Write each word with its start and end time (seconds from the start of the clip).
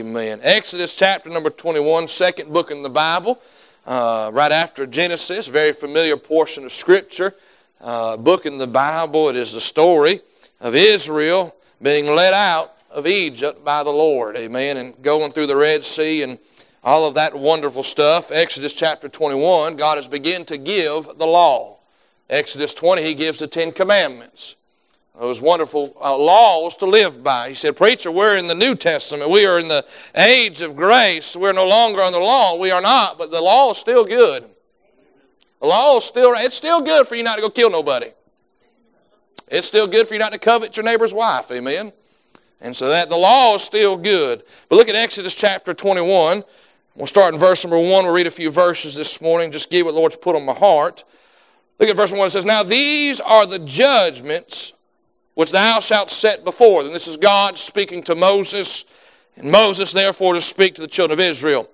Amen. 0.00 0.40
Exodus 0.42 0.94
chapter 0.94 1.30
number 1.30 1.48
21, 1.48 2.08
second 2.08 2.52
book 2.52 2.70
in 2.70 2.82
the 2.82 2.90
Bible, 2.90 3.40
uh, 3.86 4.30
right 4.30 4.52
after 4.52 4.86
Genesis, 4.86 5.48
very 5.48 5.72
familiar 5.72 6.18
portion 6.18 6.66
of 6.66 6.72
Scripture. 6.74 7.32
Uh, 7.80 8.18
book 8.18 8.44
in 8.44 8.58
the 8.58 8.66
Bible, 8.66 9.30
it 9.30 9.36
is 9.36 9.54
the 9.54 9.60
story 9.60 10.20
of 10.60 10.74
Israel 10.74 11.56
being 11.80 12.14
led 12.14 12.34
out 12.34 12.74
of 12.90 13.06
Egypt 13.06 13.64
by 13.64 13.82
the 13.82 13.90
Lord. 13.90 14.36
Amen. 14.36 14.76
And 14.76 15.00
going 15.00 15.30
through 15.30 15.46
the 15.46 15.56
Red 15.56 15.82
Sea 15.82 16.22
and 16.22 16.38
all 16.84 17.08
of 17.08 17.14
that 17.14 17.34
wonderful 17.34 17.82
stuff. 17.82 18.30
Exodus 18.30 18.74
chapter 18.74 19.08
21, 19.08 19.76
God 19.76 19.96
has 19.96 20.08
begun 20.08 20.44
to 20.44 20.58
give 20.58 21.06
the 21.16 21.26
law. 21.26 21.78
Exodus 22.28 22.74
20, 22.74 23.02
He 23.02 23.14
gives 23.14 23.38
the 23.38 23.46
Ten 23.46 23.72
Commandments 23.72 24.56
those 25.18 25.40
wonderful 25.40 25.96
uh, 26.00 26.16
laws 26.16 26.76
to 26.76 26.86
live 26.86 27.22
by. 27.22 27.48
He 27.48 27.54
said, 27.54 27.76
Preacher, 27.76 28.10
we're 28.10 28.36
in 28.36 28.48
the 28.48 28.54
New 28.54 28.74
Testament. 28.74 29.30
We 29.30 29.46
are 29.46 29.58
in 29.58 29.68
the 29.68 29.84
age 30.14 30.60
of 30.60 30.76
grace. 30.76 31.34
We're 31.34 31.54
no 31.54 31.66
longer 31.66 32.02
on 32.02 32.12
the 32.12 32.18
law. 32.18 32.58
We 32.58 32.70
are 32.70 32.82
not, 32.82 33.16
but 33.16 33.30
the 33.30 33.40
law 33.40 33.70
is 33.70 33.78
still 33.78 34.04
good. 34.04 34.44
The 35.60 35.66
law 35.66 35.96
is 35.96 36.04
still, 36.04 36.34
it's 36.36 36.54
still 36.54 36.82
good 36.82 37.08
for 37.08 37.14
you 37.14 37.22
not 37.22 37.36
to 37.36 37.40
go 37.40 37.48
kill 37.48 37.70
nobody. 37.70 38.08
It's 39.48 39.66
still 39.66 39.86
good 39.86 40.06
for 40.06 40.14
you 40.14 40.20
not 40.20 40.32
to 40.32 40.38
covet 40.38 40.76
your 40.76 40.84
neighbor's 40.84 41.14
wife. 41.14 41.50
Amen. 41.50 41.92
And 42.60 42.76
so 42.76 42.88
that 42.88 43.08
the 43.08 43.16
law 43.16 43.54
is 43.54 43.62
still 43.62 43.96
good. 43.96 44.42
But 44.68 44.76
look 44.76 44.88
at 44.88 44.94
Exodus 44.94 45.34
chapter 45.34 45.72
21. 45.72 46.44
We'll 46.94 47.06
start 47.06 47.32
in 47.32 47.40
verse 47.40 47.64
number 47.64 47.78
1. 47.78 47.88
We'll 48.04 48.12
read 48.12 48.26
a 48.26 48.30
few 48.30 48.50
verses 48.50 48.94
this 48.94 49.20
morning. 49.20 49.50
Just 49.50 49.70
give 49.70 49.86
what 49.86 49.92
the 49.92 49.98
Lord's 49.98 50.16
put 50.16 50.36
on 50.36 50.44
my 50.44 50.54
heart. 50.54 51.04
Look 51.78 51.88
at 51.88 51.96
verse 51.96 52.12
1. 52.12 52.26
It 52.26 52.30
says, 52.30 52.44
Now 52.44 52.62
these 52.62 53.20
are 53.20 53.46
the 53.46 53.58
judgments 53.58 54.74
which 55.36 55.50
thou 55.50 55.78
shalt 55.80 56.10
set 56.10 56.44
before 56.46 56.82
them. 56.82 56.94
This 56.94 57.06
is 57.06 57.18
God 57.18 57.58
speaking 57.58 58.02
to 58.04 58.14
Moses, 58.14 58.86
and 59.36 59.50
Moses 59.50 59.92
therefore 59.92 60.32
to 60.32 60.40
speak 60.40 60.74
to 60.76 60.80
the 60.80 60.86
children 60.88 61.20
of 61.20 61.24
Israel. 61.24 61.68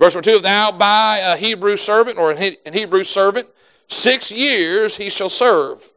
Verse 0.00 0.16
number 0.16 0.28
2 0.28 0.36
If 0.38 0.42
thou 0.42 0.72
buy 0.72 1.18
a 1.18 1.36
Hebrew 1.36 1.76
servant 1.76 2.18
or 2.18 2.32
an 2.32 2.56
Hebrew 2.72 3.04
servant, 3.04 3.48
six 3.86 4.32
years 4.32 4.96
he 4.96 5.08
shall 5.08 5.30
serve. 5.30 5.92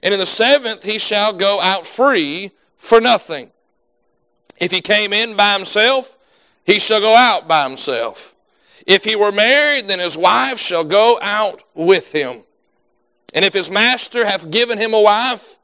And 0.00 0.14
in 0.14 0.20
the 0.20 0.26
seventh 0.26 0.84
he 0.84 0.98
shall 0.98 1.32
go 1.32 1.60
out 1.60 1.84
free 1.84 2.52
for 2.76 3.00
nothing. 3.00 3.50
If 4.60 4.70
he 4.70 4.80
came 4.80 5.12
in 5.12 5.36
by 5.36 5.54
himself, 5.54 6.18
he 6.64 6.78
shall 6.78 7.00
go 7.00 7.16
out 7.16 7.48
by 7.48 7.68
himself. 7.68 8.36
If 8.86 9.02
he 9.02 9.16
were 9.16 9.32
married, 9.32 9.88
then 9.88 9.98
his 9.98 10.16
wife 10.16 10.60
shall 10.60 10.84
go 10.84 11.18
out 11.20 11.64
with 11.74 12.12
him. 12.12 12.44
And 13.34 13.44
if 13.44 13.54
his 13.54 13.72
master 13.72 14.24
hath 14.24 14.52
given 14.52 14.78
him 14.78 14.94
a 14.94 15.00
wife, 15.00 15.58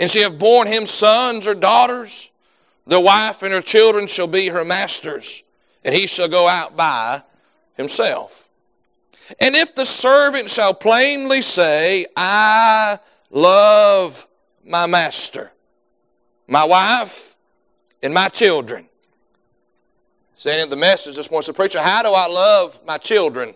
and 0.00 0.10
she 0.10 0.20
have 0.20 0.38
borne 0.38 0.66
him 0.66 0.86
sons 0.86 1.46
or 1.46 1.54
daughters. 1.54 2.30
The 2.86 2.98
wife 2.98 3.42
and 3.42 3.52
her 3.52 3.60
children 3.60 4.06
shall 4.06 4.26
be 4.26 4.48
her 4.48 4.64
masters, 4.64 5.42
and 5.84 5.94
he 5.94 6.06
shall 6.06 6.26
go 6.26 6.48
out 6.48 6.74
by 6.74 7.22
himself. 7.74 8.48
And 9.38 9.54
if 9.54 9.74
the 9.74 9.84
servant 9.84 10.48
shall 10.50 10.74
plainly 10.74 11.42
say, 11.42 12.06
I 12.16 12.98
love 13.30 14.26
my 14.64 14.86
master, 14.86 15.52
my 16.48 16.64
wife, 16.64 17.36
and 18.02 18.14
my 18.14 18.28
children. 18.28 18.86
Saying 20.36 20.64
in 20.64 20.70
the 20.70 20.76
message 20.76 21.16
this 21.16 21.30
morning, 21.30 21.44
so 21.44 21.52
preacher, 21.52 21.80
how 21.80 22.02
do 22.02 22.08
I 22.08 22.26
love 22.26 22.80
my 22.86 22.96
children? 22.96 23.52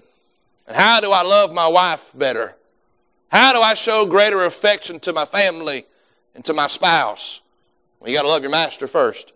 And 0.66 0.76
how 0.76 1.00
do 1.00 1.10
I 1.10 1.22
love 1.22 1.54
my 1.54 1.66
wife 1.66 2.12
better? 2.14 2.54
How 3.28 3.54
do 3.54 3.60
I 3.60 3.72
show 3.72 4.04
greater 4.04 4.44
affection 4.44 5.00
to 5.00 5.14
my 5.14 5.24
family 5.24 5.86
and 6.34 6.44
to 6.44 6.52
my 6.52 6.66
spouse. 6.66 7.40
Well, 8.00 8.10
you 8.10 8.16
got 8.16 8.22
to 8.22 8.28
love 8.28 8.42
your 8.42 8.50
master 8.50 8.86
first. 8.86 9.32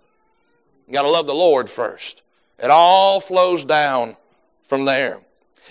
You 0.86 0.94
got 0.94 1.02
to 1.02 1.10
love 1.10 1.26
the 1.26 1.34
Lord 1.34 1.70
first. 1.70 2.22
It 2.58 2.70
all 2.70 3.20
flows 3.20 3.64
down 3.64 4.16
from 4.62 4.84
there. 4.84 5.20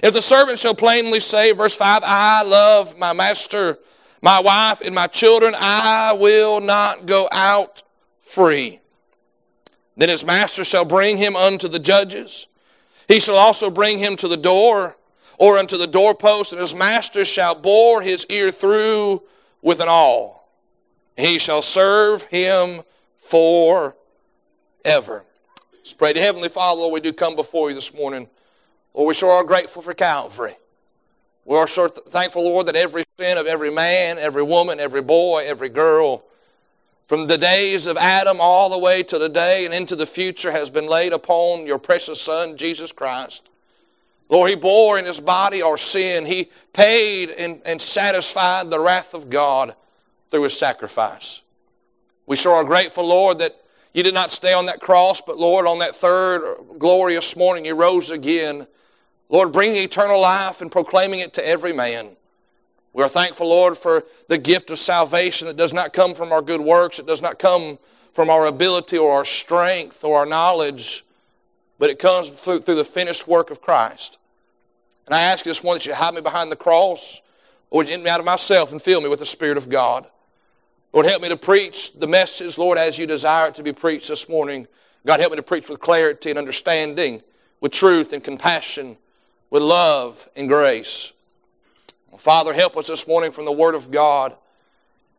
If 0.02 0.14
the 0.14 0.22
servant 0.22 0.60
shall 0.60 0.76
plainly 0.76 1.20
say, 1.20 1.52
verse 1.52 1.76
5, 1.76 2.04
I 2.06 2.44
love 2.44 2.98
my 2.98 3.14
master, 3.14 3.80
my 4.22 4.40
wife, 4.40 4.82
and 4.82 4.94
my 4.94 5.08
children, 5.08 5.56
I 5.58 6.14
will 6.14 6.62
not 6.62 7.06
go 7.06 7.28
out 7.32 7.84
free. 8.20 8.80
Then 9.96 10.10
his 10.10 10.24
master 10.24 10.64
shall 10.64 10.86
bring 10.86 11.18
him 11.18 11.36
unto 11.36 11.68
the 11.68 11.80
judges. 11.80 12.48
He 13.08 13.20
shall 13.20 13.38
also 13.38 13.72
bring 13.72 13.98
him 13.98 14.16
to 14.18 14.28
the 14.28 14.38
door 14.38 14.96
or 15.40 15.58
unto 15.58 15.78
the 15.78 15.88
doorpost, 15.88 16.52
and 16.52 16.62
his 16.62 16.76
master 16.76 17.26
shall 17.26 17.56
bore 17.56 18.02
his 18.02 18.26
ear 18.30 18.52
through 18.52 19.24
with 19.62 19.80
an 19.80 19.88
awl. 19.88 20.37
He 21.18 21.40
shall 21.40 21.64
serve 21.64 22.24
him 22.24 22.82
forever. 23.18 23.96
Let's 25.74 25.94
pray 25.94 26.14
to 26.14 26.20
Heavenly 26.20 26.50
Father, 26.50 26.82
Lord, 26.82 26.94
we 26.94 27.00
do 27.00 27.12
come 27.12 27.36
before 27.36 27.70
you 27.70 27.76
this 27.76 27.94
morning. 27.94 28.30
Lord, 28.94 29.08
we 29.08 29.14
sure 29.16 29.32
are 29.32 29.44
grateful 29.44 29.82
for 29.82 29.96
Calvary. 29.96 30.54
We 31.44 31.58
are 31.58 31.66
sure 31.66 31.90
thankful, 31.90 32.44
Lord, 32.44 32.68
that 32.68 32.76
every 32.76 33.04
sin 33.20 33.38
of 33.38 33.48
every 33.48 33.72
man, 33.72 34.20
every 34.20 34.44
woman, 34.44 34.80
every 34.80 35.02
boy, 35.02 35.44
every 35.48 35.70
girl, 35.70 36.24
from 37.08 37.26
the 37.26 37.38
days 37.38 37.88
of 37.88 37.98
Adam 37.98 38.38
all 38.40 38.70
the 38.70 38.78
way 38.78 39.02
to 39.02 39.18
the 39.18 39.30
day 39.30 39.66
and 39.66 39.74
into 39.74 39.96
the 39.96 40.06
future 40.06 40.52
has 40.52 40.70
been 40.70 40.88
laid 40.88 41.14
upon 41.14 41.66
your 41.66 41.80
precious 41.80 42.22
Son, 42.22 42.58
Jesus 42.58 42.92
Christ. 42.92 43.48
Lord, 44.30 44.50
He 44.50 44.56
bore 44.56 45.00
in 45.00 45.06
His 45.06 45.22
body 45.22 45.62
our 45.62 45.78
sin. 45.78 46.26
He 46.26 46.52
paid 46.74 47.30
and, 47.30 47.62
and 47.66 47.82
satisfied 47.82 48.70
the 48.70 48.80
wrath 48.80 49.14
of 49.14 49.30
God 49.30 49.74
through 50.30 50.44
his 50.44 50.58
sacrifice. 50.58 51.42
We 52.26 52.36
sure 52.36 52.54
are 52.54 52.64
grateful, 52.64 53.06
Lord, 53.06 53.40
that 53.40 53.56
you 53.94 54.04
did 54.04 54.14
not 54.14 54.32
stay 54.32 54.54
on 54.54 54.66
that 54.68 54.82
cross, 54.82 55.22
but 55.22 55.38
Lord, 55.38 55.66
on 55.66 55.80
that 55.80 55.96
third 55.96 56.58
glorious 56.78 57.36
morning, 57.36 57.66
you 57.66 57.74
rose 57.74 58.12
again. 58.12 58.68
Lord, 59.30 59.52
bringing 59.52 59.82
eternal 59.82 60.22
life 60.22 60.62
and 60.62 60.72
proclaiming 60.72 61.20
it 61.20 61.34
to 61.34 61.48
every 61.48 61.74
man. 61.74 62.16
We 62.94 63.04
are 63.04 63.10
thankful, 63.10 63.50
Lord, 63.50 63.78
for 63.78 64.06
the 64.28 64.38
gift 64.38 64.70
of 64.70 64.80
salvation 64.80 65.48
that 65.48 65.58
does 65.58 65.74
not 65.74 65.94
come 65.94 66.14
from 66.14 66.32
our 66.32 66.42
good 66.42 66.62
works. 66.62 67.00
It 67.00 67.08
does 67.08 67.22
not 67.22 67.40
come 67.40 67.78
from 68.12 68.30
our 68.30 68.48
ability 68.48 68.98
or 68.98 69.14
our 69.14 69.26
strength 69.26 70.04
or 70.04 70.18
our 70.18 70.26
knowledge, 70.26 71.04
but 71.78 71.90
it 71.90 72.00
comes 72.00 72.30
through, 72.30 72.60
through 72.60 72.76
the 72.76 72.84
finished 72.84 73.28
work 73.28 73.52
of 73.52 73.62
Christ. 73.62 74.18
And 75.06 75.14
I 75.16 75.22
ask 75.22 75.46
you 75.46 75.52
this 75.52 75.64
morning 75.64 75.80
that 75.80 75.86
you 75.86 75.94
hide 75.94 76.16
me 76.16 76.22
behind 76.22 76.52
the 76.52 76.56
cross, 76.56 77.22
or 77.70 77.78
would 77.78 77.90
you 77.90 77.96
get 77.96 78.04
me 78.04 78.10
out 78.10 78.20
of 78.20 78.26
myself 78.26 78.72
and 78.72 78.82
fill 78.82 79.02
me 79.02 79.08
with 79.08 79.20
the 79.20 79.26
Spirit 79.26 79.58
of 79.58 79.70
God. 79.70 80.08
Lord, 80.98 81.06
help 81.06 81.22
me 81.22 81.30
to 81.30 81.38
preach 81.38 81.94
the 81.94 82.08
message, 82.08 82.58
Lord, 82.58 82.80
as 82.80 82.98
you 82.98 83.06
desire 83.06 83.50
it 83.50 83.54
to 83.54 83.62
be 83.62 83.72
preached 83.72 84.08
this 84.08 84.28
morning. 84.28 84.66
God, 85.06 85.20
help 85.20 85.32
me 85.32 85.36
to 85.36 85.44
preach 85.44 85.70
with 85.70 85.80
clarity 85.80 86.32
and 86.32 86.40
understanding, 86.40 87.22
with 87.62 87.72
truth 87.72 88.14
and 88.14 88.24
compassion, 88.24 88.98
with 89.52 89.62
love 89.62 90.28
and 90.36 90.48
grace. 90.48 91.14
Father, 92.18 92.52
help 92.52 92.76
us 92.78 92.88
this 92.88 93.08
morning 93.08 93.32
from 93.32 93.46
the 93.46 93.52
Word 93.52 93.76
of 93.76 93.92
God. 93.92 94.36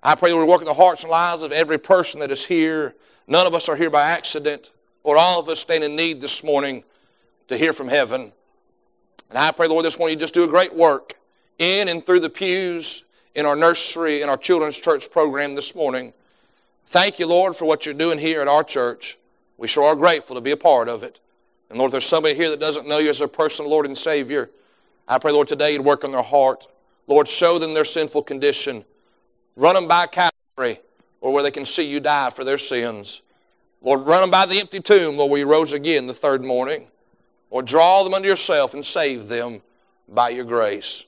I 0.02 0.16
pray 0.16 0.32
that 0.32 0.36
we 0.36 0.42
work 0.42 0.62
in 0.62 0.66
the 0.66 0.74
hearts 0.74 1.04
and 1.04 1.12
lives 1.12 1.42
of 1.42 1.52
every 1.52 1.78
person 1.78 2.18
that 2.18 2.32
is 2.32 2.44
here. 2.44 2.96
None 3.28 3.46
of 3.46 3.54
us 3.54 3.68
are 3.68 3.76
here 3.76 3.88
by 3.88 4.02
accident. 4.02 4.72
Lord, 5.04 5.16
all 5.16 5.38
of 5.38 5.48
us 5.48 5.60
stand 5.60 5.84
in 5.84 5.94
need 5.94 6.20
this 6.20 6.42
morning 6.42 6.82
to 7.46 7.56
hear 7.56 7.72
from 7.72 7.86
heaven. 7.86 8.32
And 9.28 9.38
I 9.38 9.52
pray, 9.52 9.68
Lord, 9.68 9.84
this 9.84 9.96
morning 9.96 10.16
you 10.16 10.20
just 10.20 10.34
do 10.34 10.42
a 10.42 10.48
great 10.48 10.74
work 10.74 11.14
in 11.56 11.86
and 11.86 12.04
through 12.04 12.18
the 12.18 12.30
pews 12.30 13.04
in 13.38 13.46
our 13.46 13.54
nursery, 13.54 14.20
in 14.20 14.28
our 14.28 14.36
children's 14.36 14.80
church 14.80 15.12
program 15.12 15.54
this 15.54 15.72
morning. 15.72 16.12
Thank 16.86 17.20
you, 17.20 17.28
Lord, 17.28 17.54
for 17.54 17.66
what 17.66 17.86
you're 17.86 17.94
doing 17.94 18.18
here 18.18 18.40
at 18.40 18.48
our 18.48 18.64
church. 18.64 19.16
We 19.58 19.68
sure 19.68 19.84
are 19.84 19.94
grateful 19.94 20.34
to 20.34 20.42
be 20.42 20.50
a 20.50 20.56
part 20.56 20.88
of 20.88 21.04
it. 21.04 21.20
And 21.70 21.78
Lord, 21.78 21.90
if 21.90 21.92
there's 21.92 22.06
somebody 22.06 22.34
here 22.34 22.50
that 22.50 22.58
doesn't 22.58 22.88
know 22.88 22.98
you 22.98 23.10
as 23.10 23.20
their 23.20 23.28
personal 23.28 23.70
Lord 23.70 23.86
and 23.86 23.96
Savior, 23.96 24.50
I 25.06 25.20
pray, 25.20 25.30
Lord, 25.30 25.46
today 25.46 25.72
you'd 25.72 25.84
work 25.84 26.02
on 26.02 26.10
their 26.10 26.20
heart. 26.20 26.66
Lord, 27.06 27.28
show 27.28 27.60
them 27.60 27.74
their 27.74 27.84
sinful 27.84 28.24
condition. 28.24 28.84
Run 29.54 29.76
them 29.76 29.86
by 29.86 30.08
Calvary, 30.08 30.80
or 31.20 31.32
where 31.32 31.44
they 31.44 31.52
can 31.52 31.64
see 31.64 31.88
you 31.88 32.00
die 32.00 32.30
for 32.30 32.42
their 32.42 32.58
sins. 32.58 33.22
Lord, 33.82 34.00
run 34.00 34.22
them 34.22 34.32
by 34.32 34.46
the 34.46 34.58
empty 34.58 34.80
tomb, 34.80 35.16
Lord, 35.16 35.30
where 35.30 35.38
you 35.38 35.48
rose 35.48 35.72
again 35.72 36.08
the 36.08 36.12
third 36.12 36.44
morning. 36.44 36.88
Or 37.50 37.62
draw 37.62 38.02
them 38.02 38.14
unto 38.14 38.26
yourself 38.26 38.74
and 38.74 38.84
save 38.84 39.28
them 39.28 39.62
by 40.08 40.30
your 40.30 40.44
grace. 40.44 41.04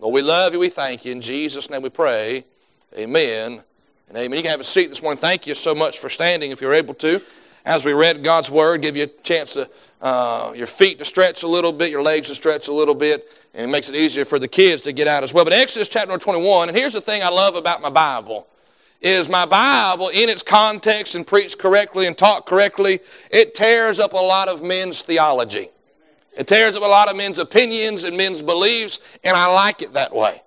Lord, 0.00 0.14
we 0.14 0.22
love 0.22 0.54
you. 0.54 0.58
We 0.58 0.70
thank 0.70 1.04
you. 1.04 1.12
In 1.12 1.20
Jesus' 1.20 1.68
name 1.68 1.82
we 1.82 1.90
pray. 1.90 2.44
Amen 2.96 3.62
and 4.08 4.16
amen. 4.16 4.38
You 4.38 4.42
can 4.42 4.50
have 4.50 4.60
a 4.60 4.64
seat 4.64 4.86
this 4.86 5.02
morning. 5.02 5.20
Thank 5.20 5.46
you 5.46 5.54
so 5.54 5.74
much 5.74 5.98
for 5.98 6.08
standing 6.08 6.50
if 6.50 6.62
you're 6.62 6.72
able 6.72 6.94
to. 6.94 7.20
As 7.66 7.84
we 7.84 7.92
read 7.92 8.24
God's 8.24 8.50
Word, 8.50 8.80
give 8.80 8.96
you 8.96 9.04
a 9.04 9.06
chance 9.06 9.52
to, 9.52 9.68
uh, 10.00 10.54
your 10.56 10.66
feet 10.66 10.98
to 11.00 11.04
stretch 11.04 11.42
a 11.42 11.46
little 11.46 11.70
bit, 11.70 11.90
your 11.90 12.00
legs 12.00 12.28
to 12.28 12.34
stretch 12.34 12.68
a 12.68 12.72
little 12.72 12.94
bit, 12.94 13.28
and 13.52 13.68
it 13.68 13.70
makes 13.70 13.90
it 13.90 13.94
easier 13.94 14.24
for 14.24 14.38
the 14.38 14.48
kids 14.48 14.80
to 14.82 14.92
get 14.92 15.06
out 15.06 15.22
as 15.22 15.34
well. 15.34 15.44
But 15.44 15.52
Exodus 15.52 15.90
chapter 15.90 16.16
21, 16.16 16.70
and 16.70 16.78
here's 16.78 16.94
the 16.94 17.02
thing 17.02 17.22
I 17.22 17.28
love 17.28 17.54
about 17.54 17.82
my 17.82 17.90
Bible 17.90 18.46
is 19.02 19.28
my 19.28 19.44
Bible, 19.44 20.08
in 20.08 20.30
its 20.30 20.42
context 20.42 21.14
and 21.14 21.26
preached 21.26 21.58
correctly 21.58 22.06
and 22.06 22.16
taught 22.16 22.46
correctly, 22.46 23.00
it 23.30 23.54
tears 23.54 24.00
up 24.00 24.14
a 24.14 24.16
lot 24.16 24.48
of 24.48 24.62
men's 24.62 25.02
theology. 25.02 25.68
It 26.36 26.46
tears 26.46 26.76
up 26.76 26.82
a 26.82 26.86
lot 26.86 27.08
of 27.08 27.16
men's 27.16 27.38
opinions 27.38 28.04
and 28.04 28.16
men's 28.16 28.42
beliefs, 28.42 29.00
and 29.24 29.36
I 29.36 29.46
like 29.46 29.82
it 29.82 29.94
that 29.94 30.14
way. 30.14 30.42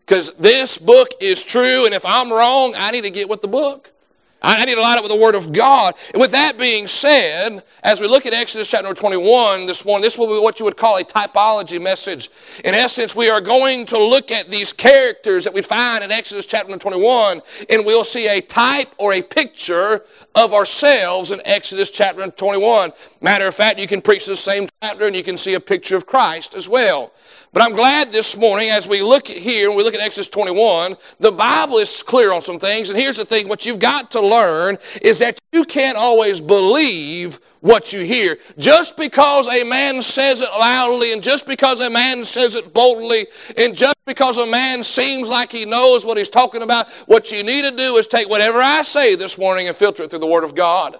Because 0.00 0.34
this 0.34 0.78
book 0.78 1.08
is 1.20 1.42
true, 1.42 1.86
and 1.86 1.94
if 1.94 2.04
I'm 2.04 2.32
wrong, 2.32 2.74
I 2.76 2.90
need 2.90 3.02
to 3.02 3.10
get 3.10 3.28
with 3.28 3.42
the 3.42 3.48
book. 3.48 3.92
I 4.40 4.64
need 4.64 4.76
to 4.76 4.80
line 4.80 4.96
up 4.96 5.02
with 5.02 5.10
the 5.10 5.18
Word 5.18 5.34
of 5.34 5.52
God. 5.52 5.94
With 6.14 6.30
that 6.30 6.58
being 6.58 6.86
said, 6.86 7.64
as 7.82 8.00
we 8.00 8.06
look 8.06 8.24
at 8.24 8.32
Exodus 8.32 8.70
chapter 8.70 8.94
21 8.94 9.66
this 9.66 9.84
morning, 9.84 10.02
this 10.02 10.16
will 10.16 10.28
be 10.28 10.40
what 10.40 10.60
you 10.60 10.64
would 10.64 10.76
call 10.76 10.96
a 10.96 11.02
typology 11.02 11.82
message. 11.82 12.30
In 12.64 12.72
essence, 12.74 13.16
we 13.16 13.28
are 13.28 13.40
going 13.40 13.84
to 13.86 13.98
look 13.98 14.30
at 14.30 14.48
these 14.48 14.72
characters 14.72 15.42
that 15.42 15.52
we 15.52 15.62
find 15.62 16.04
in 16.04 16.12
Exodus 16.12 16.46
chapter 16.46 16.76
21, 16.76 17.40
and 17.68 17.84
we'll 17.84 18.04
see 18.04 18.28
a 18.28 18.40
type 18.40 18.88
or 18.98 19.14
a 19.14 19.22
picture 19.22 20.04
of 20.36 20.54
ourselves 20.54 21.32
in 21.32 21.40
Exodus 21.44 21.90
chapter 21.90 22.24
21. 22.28 22.92
Matter 23.20 23.48
of 23.48 23.54
fact, 23.56 23.80
you 23.80 23.88
can 23.88 24.00
preach 24.00 24.26
the 24.26 24.36
same 24.36 24.68
chapter 24.80 25.06
and 25.06 25.16
you 25.16 25.24
can 25.24 25.36
see 25.36 25.54
a 25.54 25.60
picture 25.60 25.96
of 25.96 26.06
Christ 26.06 26.54
as 26.54 26.68
well. 26.68 27.12
But 27.52 27.62
I'm 27.62 27.74
glad 27.74 28.12
this 28.12 28.36
morning 28.36 28.68
as 28.68 28.86
we 28.86 29.00
look 29.00 29.26
here 29.26 29.68
and 29.68 29.76
we 29.76 29.82
look 29.82 29.94
at 29.94 30.00
Exodus 30.00 30.28
21, 30.28 30.96
the 31.18 31.32
Bible 31.32 31.78
is 31.78 32.02
clear 32.02 32.30
on 32.32 32.42
some 32.42 32.58
things. 32.58 32.90
And 32.90 32.98
here's 32.98 33.16
the 33.16 33.24
thing, 33.24 33.48
what 33.48 33.64
you've 33.64 33.78
got 33.78 34.10
to 34.10 34.20
learn 34.20 34.76
is 35.00 35.18
that 35.20 35.38
you 35.52 35.64
can't 35.64 35.96
always 35.96 36.42
believe 36.42 37.40
what 37.60 37.92
you 37.92 38.00
hear. 38.00 38.36
Just 38.58 38.98
because 38.98 39.48
a 39.48 39.64
man 39.64 40.02
says 40.02 40.42
it 40.42 40.50
loudly 40.58 41.14
and 41.14 41.22
just 41.22 41.46
because 41.46 41.80
a 41.80 41.88
man 41.88 42.22
says 42.24 42.54
it 42.54 42.74
boldly 42.74 43.26
and 43.56 43.74
just 43.74 43.96
because 44.06 44.36
a 44.36 44.46
man 44.46 44.84
seems 44.84 45.28
like 45.28 45.50
he 45.50 45.64
knows 45.64 46.04
what 46.04 46.18
he's 46.18 46.28
talking 46.28 46.60
about, 46.60 46.88
what 47.06 47.32
you 47.32 47.42
need 47.42 47.62
to 47.62 47.74
do 47.74 47.96
is 47.96 48.06
take 48.06 48.28
whatever 48.28 48.58
I 48.60 48.82
say 48.82 49.14
this 49.16 49.38
morning 49.38 49.68
and 49.68 49.76
filter 49.76 50.02
it 50.02 50.10
through 50.10 50.18
the 50.18 50.26
Word 50.26 50.44
of 50.44 50.54
God. 50.54 50.98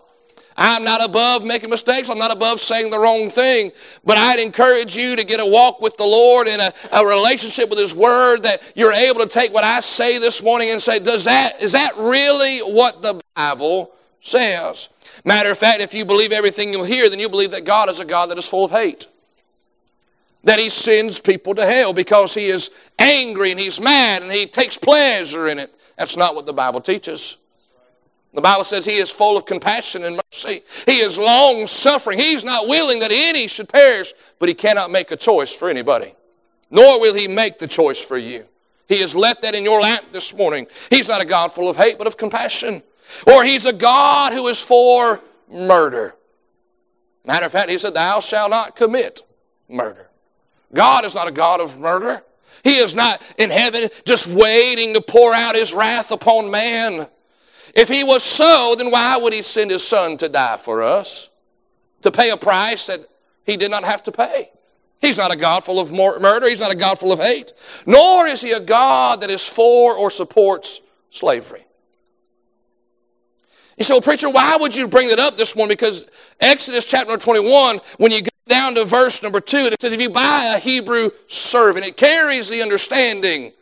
I'm 0.60 0.82
not 0.82 1.05
above 1.05 1.44
making 1.44 1.70
mistakes. 1.70 2.08
I'm 2.10 2.19
not 2.19 2.32
above 2.32 2.60
saying 2.60 2.90
the 2.90 2.99
wrong 2.99 3.31
thing. 3.31 3.70
But 4.05 4.19
I'd 4.19 4.40
encourage 4.40 4.96
you 4.96 5.14
to 5.14 5.25
get 5.25 5.38
a 5.38 5.46
walk 5.46 5.81
with 5.81 5.96
the 5.96 6.05
Lord 6.05 6.49
and 6.49 6.60
a, 6.60 6.72
a 6.93 7.06
relationship 7.06 7.70
with 7.70 7.78
His 7.78 7.94
Word 7.94 8.43
that 8.43 8.60
you're 8.75 8.93
able 8.93 9.20
to 9.20 9.28
take 9.28 9.55
what 9.55 9.62
I 9.62 9.78
say 9.78 10.19
this 10.19 10.43
morning 10.43 10.70
and 10.70 10.82
say, 10.82 10.99
does 10.99 11.26
that, 11.26 11.62
is 11.62 11.72
that 11.72 11.93
really 11.96 12.58
what 12.58 13.02
the 13.02 13.20
Bible 13.37 13.93
says? 14.20 14.88
Matter 15.25 15.52
of 15.52 15.58
fact, 15.58 15.81
if 15.81 15.94
you 15.94 16.05
believe 16.05 16.32
everything 16.32 16.72
you 16.72 16.82
hear, 16.82 17.08
then 17.08 17.20
you 17.20 17.28
believe 17.28 17.52
that 17.52 17.64
God 17.64 17.88
is 17.88 18.00
a 18.00 18.04
God 18.04 18.31
that 18.31 18.38
is 18.38 18.49
full 18.49 18.64
of 18.64 18.72
hate. 18.72 19.06
That 20.43 20.58
He 20.58 20.70
sends 20.70 21.20
people 21.20 21.54
to 21.54 21.64
hell 21.64 21.93
because 21.93 22.34
He 22.34 22.46
is 22.46 22.70
angry 22.99 23.52
and 23.52 23.61
He's 23.61 23.81
mad 23.81 24.22
and 24.22 24.32
He 24.32 24.46
takes 24.46 24.76
pleasure 24.76 25.46
in 25.46 25.61
it. 25.61 25.72
That's 25.96 26.16
not 26.16 26.34
what 26.34 26.46
the 26.46 26.52
Bible 26.52 26.81
teaches. 26.81 27.37
The 28.34 28.42
Bible 28.42 28.64
says 28.64 28.84
he 28.84 28.96
is 28.96 29.10
full 29.10 29.36
of 29.36 29.46
compassion 29.46 30.04
and 30.04 30.20
mercy. 30.32 30.62
He 30.86 30.98
is 30.98 31.16
long 31.16 31.66
suffering. 31.66 32.19
He's 32.19 32.44
not 32.44 32.69
willing 32.69 32.98
that 33.00 33.10
any 33.10 33.48
should 33.48 33.69
perish, 33.69 34.12
but 34.38 34.48
he 34.48 34.54
cannot 34.54 34.90
make 34.90 35.10
a 35.10 35.16
choice 35.16 35.52
for 35.52 35.70
anybody. 35.70 36.14
Nor 36.70 37.00
will 37.00 37.14
he 37.14 37.26
make 37.26 37.58
the 37.58 37.66
choice 37.66 38.00
for 38.00 38.19
you. 38.19 38.44
He 38.86 39.00
has 39.00 39.14
left 39.14 39.42
that 39.42 39.54
in 39.54 39.64
your 39.64 39.80
lap 39.80 40.04
this 40.12 40.34
morning. 40.34 40.66
He's 40.90 41.08
not 41.08 41.22
a 41.22 41.25
God 41.25 41.52
full 41.52 41.69
of 41.69 41.76
hate, 41.76 41.98
but 41.98 42.06
of 42.06 42.16
compassion. 42.16 42.82
Or 43.26 43.44
he's 43.44 43.66
a 43.66 43.72
God 43.72 44.32
who 44.32 44.48
is 44.48 44.60
for 44.60 45.20
murder. 45.50 46.14
Matter 47.25 47.46
of 47.46 47.52
fact, 47.52 47.70
he 47.70 47.78
said, 47.78 47.94
Thou 47.94 48.20
shalt 48.20 48.50
not 48.50 48.76
commit 48.76 49.22
murder. 49.69 50.08
God 50.72 51.04
is 51.04 51.14
not 51.14 51.28
a 51.28 51.32
God 51.32 51.60
of 51.60 51.78
murder. 51.78 52.22
He 52.64 52.76
is 52.76 52.94
not 52.94 53.22
in 53.38 53.50
heaven 53.50 53.88
just 54.04 54.26
waiting 54.26 54.94
to 54.94 55.00
pour 55.00 55.32
out 55.32 55.54
his 55.54 55.72
wrath 55.72 56.10
upon 56.10 56.50
man. 56.50 57.06
If 57.78 57.88
he 57.88 58.02
was 58.02 58.25
so, 58.25 58.75
then 58.76 58.90
why 58.90 59.16
would 59.19 59.32
he 59.32 59.40
send 59.40 59.70
his 59.70 59.86
son 59.86 60.16
to 60.16 60.28
die 60.28 60.56
for 60.56 60.82
us? 60.82 61.30
To 62.02 62.10
pay 62.10 62.30
a 62.30 62.36
price 62.36 62.88
that 62.88 63.06
he 63.44 63.56
did 63.56 63.70
not 63.70 63.84
have 63.84 64.02
to 64.02 64.10
pay. 64.10 64.50
He's 65.00 65.16
not 65.16 65.32
a 65.32 65.36
God 65.36 65.62
full 65.62 65.78
of 65.78 65.92
murder. 65.92 66.48
He's 66.48 66.60
not 66.60 66.72
a 66.72 66.76
God 66.76 66.98
full 66.98 67.12
of 67.12 67.20
hate. 67.20 67.52
Nor 67.86 68.26
is 68.26 68.40
he 68.40 68.50
a 68.50 68.58
God 68.58 69.20
that 69.20 69.30
is 69.30 69.46
for 69.46 69.94
or 69.94 70.10
supports 70.10 70.80
slavery. 71.10 71.64
You 73.76 73.84
say, 73.84 73.94
well, 73.94 74.00
preacher, 74.00 74.28
why 74.28 74.56
would 74.56 74.75
you 74.75 74.88
bring 74.88 75.10
that 75.10 75.20
up 75.20 75.36
this 75.36 75.54
morning? 75.54 75.76
Because 75.76 76.04
Exodus 76.40 76.90
chapter 76.90 77.16
21, 77.16 77.78
when 77.98 78.10
you 78.10 78.22
go 78.22 78.30
down 78.48 78.75
to 78.75 78.84
verse 78.84 79.22
number 79.22 79.40
2, 79.40 79.56
it 79.56 79.80
says, 79.80 79.92
if 79.92 80.00
you 80.00 80.10
buy 80.10 80.52
a 80.56 80.58
Hebrew 80.58 81.10
servant, 81.28 81.86
it 81.86 81.96
carries 81.96 82.48
the 82.48 82.60
understanding 82.60 83.52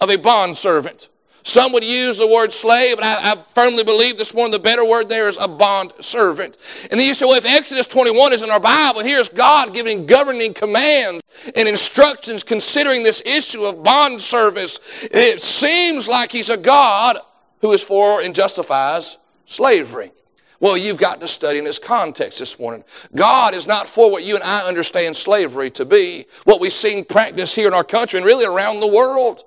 of 0.00 0.10
a 0.10 0.16
bond 0.16 0.56
servant. 0.56 1.08
Some 1.42 1.72
would 1.72 1.84
use 1.84 2.18
the 2.18 2.26
word 2.26 2.52
slave, 2.52 2.96
but 2.96 3.04
I, 3.04 3.32
I, 3.32 3.36
firmly 3.36 3.84
believe 3.84 4.18
this 4.18 4.34
morning 4.34 4.52
the 4.52 4.58
better 4.58 4.84
word 4.84 5.08
there 5.08 5.28
is 5.28 5.38
a 5.40 5.48
bond 5.48 5.92
servant. 6.00 6.56
And 6.90 7.00
then 7.00 7.06
you 7.06 7.14
say, 7.14 7.26
well, 7.26 7.36
if 7.36 7.46
Exodus 7.46 7.86
21 7.86 8.32
is 8.32 8.42
in 8.42 8.50
our 8.50 8.60
Bible, 8.60 9.00
and 9.00 9.08
here's 9.08 9.28
God 9.28 9.72
giving 9.74 10.06
governing 10.06 10.52
commands 10.52 11.22
and 11.56 11.68
instructions 11.68 12.42
considering 12.42 13.02
this 13.02 13.22
issue 13.24 13.64
of 13.64 13.82
bond 13.82 14.20
service, 14.20 15.08
it 15.10 15.40
seems 15.40 16.08
like 16.08 16.30
He's 16.30 16.50
a 16.50 16.56
God 16.56 17.18
who 17.60 17.72
is 17.72 17.82
for 17.82 18.20
and 18.20 18.34
justifies 18.34 19.18
slavery. 19.46 20.12
Well, 20.60 20.76
you've 20.76 20.98
got 20.98 21.22
to 21.22 21.28
study 21.28 21.58
in 21.58 21.64
this 21.64 21.78
context 21.78 22.38
this 22.38 22.60
morning. 22.60 22.84
God 23.14 23.54
is 23.54 23.66
not 23.66 23.86
for 23.86 24.10
what 24.10 24.24
you 24.24 24.34
and 24.34 24.44
I 24.44 24.68
understand 24.68 25.16
slavery 25.16 25.70
to 25.70 25.86
be, 25.86 26.26
what 26.44 26.60
we've 26.60 26.70
seen 26.70 27.06
practiced 27.06 27.56
here 27.56 27.66
in 27.66 27.72
our 27.72 27.84
country 27.84 28.18
and 28.18 28.26
really 28.26 28.44
around 28.44 28.80
the 28.80 28.86
world. 28.86 29.42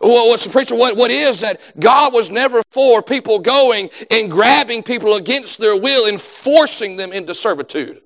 Well, 0.00 0.28
what's 0.28 0.44
the 0.44 0.50
preacher? 0.50 0.74
What, 0.74 0.96
what 0.96 1.10
is 1.10 1.40
that? 1.40 1.60
God 1.78 2.12
was 2.12 2.30
never 2.30 2.62
for 2.70 3.02
people 3.02 3.38
going 3.38 3.90
and 4.10 4.30
grabbing 4.30 4.82
people 4.82 5.14
against 5.14 5.58
their 5.58 5.76
will 5.76 6.06
and 6.06 6.20
forcing 6.20 6.96
them 6.96 7.12
into 7.12 7.34
servitude. 7.34 8.00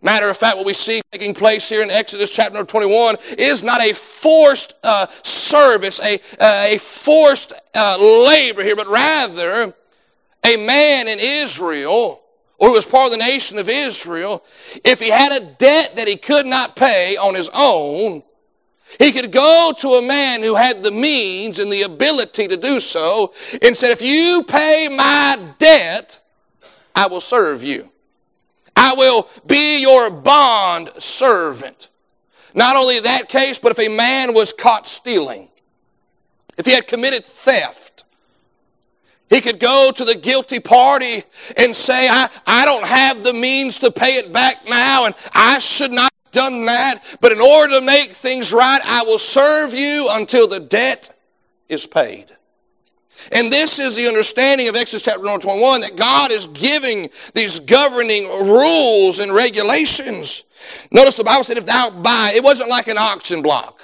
Matter 0.00 0.28
of 0.28 0.36
fact, 0.36 0.56
what 0.56 0.66
we 0.66 0.74
see 0.74 1.00
taking 1.10 1.34
place 1.34 1.68
here 1.68 1.82
in 1.82 1.90
Exodus 1.90 2.30
chapter 2.30 2.62
21 2.62 3.16
is 3.36 3.64
not 3.64 3.80
a 3.80 3.92
forced 3.92 4.74
uh, 4.84 5.06
service, 5.24 6.00
a, 6.00 6.20
uh, 6.38 6.66
a 6.68 6.78
forced 6.78 7.52
uh, 7.74 7.96
labor 7.98 8.62
here, 8.62 8.76
but 8.76 8.86
rather 8.86 9.74
a 10.44 10.66
man 10.66 11.08
in 11.08 11.18
Israel, 11.20 12.22
or 12.58 12.68
who 12.68 12.74
was 12.74 12.86
part 12.86 13.06
of 13.06 13.10
the 13.12 13.16
nation 13.16 13.58
of 13.58 13.68
Israel, 13.68 14.44
if 14.84 15.00
he 15.00 15.10
had 15.10 15.32
a 15.32 15.44
debt 15.58 15.96
that 15.96 16.06
he 16.06 16.16
could 16.16 16.46
not 16.46 16.76
pay 16.76 17.16
on 17.16 17.34
his 17.34 17.50
own, 17.52 18.22
he 18.98 19.12
could 19.12 19.30
go 19.30 19.72
to 19.78 19.88
a 19.90 20.02
man 20.02 20.42
who 20.42 20.54
had 20.54 20.82
the 20.82 20.90
means 20.90 21.58
and 21.58 21.70
the 21.70 21.82
ability 21.82 22.48
to 22.48 22.56
do 22.56 22.80
so 22.80 23.32
and 23.62 23.76
said, 23.76 23.90
If 23.90 24.02
you 24.02 24.44
pay 24.48 24.88
my 24.90 25.38
debt, 25.58 26.20
I 26.94 27.06
will 27.06 27.20
serve 27.20 27.62
you. 27.62 27.90
I 28.74 28.94
will 28.94 29.28
be 29.46 29.80
your 29.80 30.10
bond 30.10 30.90
servant. 30.98 31.90
Not 32.54 32.76
only 32.76 32.96
in 32.96 33.04
that 33.04 33.28
case, 33.28 33.58
but 33.58 33.72
if 33.72 33.78
a 33.78 33.94
man 33.94 34.34
was 34.34 34.52
caught 34.52 34.88
stealing, 34.88 35.48
if 36.56 36.66
he 36.66 36.72
had 36.72 36.86
committed 36.86 37.24
theft, 37.24 38.04
he 39.28 39.40
could 39.40 39.60
go 39.60 39.92
to 39.94 40.04
the 40.04 40.14
guilty 40.14 40.58
party 40.58 41.22
and 41.56 41.76
say, 41.76 42.08
I, 42.08 42.30
I 42.46 42.64
don't 42.64 42.86
have 42.86 43.22
the 43.22 43.34
means 43.34 43.78
to 43.80 43.90
pay 43.90 44.14
it 44.14 44.32
back 44.32 44.66
now, 44.66 45.04
and 45.04 45.14
I 45.34 45.58
should 45.58 45.92
not 45.92 46.12
done 46.32 46.66
that, 46.66 47.18
but 47.20 47.32
in 47.32 47.40
order 47.40 47.78
to 47.78 47.80
make 47.80 48.10
things 48.10 48.52
right, 48.52 48.80
I 48.84 49.02
will 49.02 49.18
serve 49.18 49.74
you 49.74 50.08
until 50.12 50.46
the 50.46 50.60
debt 50.60 51.14
is 51.68 51.86
paid. 51.86 52.26
And 53.32 53.52
this 53.52 53.78
is 53.78 53.96
the 53.96 54.06
understanding 54.06 54.68
of 54.68 54.76
Exodus 54.76 55.02
chapter 55.02 55.20
21 55.20 55.80
that 55.82 55.96
God 55.96 56.30
is 56.30 56.46
giving 56.46 57.10
these 57.34 57.58
governing 57.58 58.24
rules 58.24 59.18
and 59.18 59.32
regulations. 59.32 60.44
Notice 60.92 61.16
the 61.16 61.24
Bible 61.24 61.44
said, 61.44 61.58
if 61.58 61.66
thou 61.66 61.90
buy, 61.90 62.32
it 62.34 62.42
wasn't 62.42 62.70
like 62.70 62.88
an 62.88 62.96
auction 62.96 63.42
block. 63.42 63.80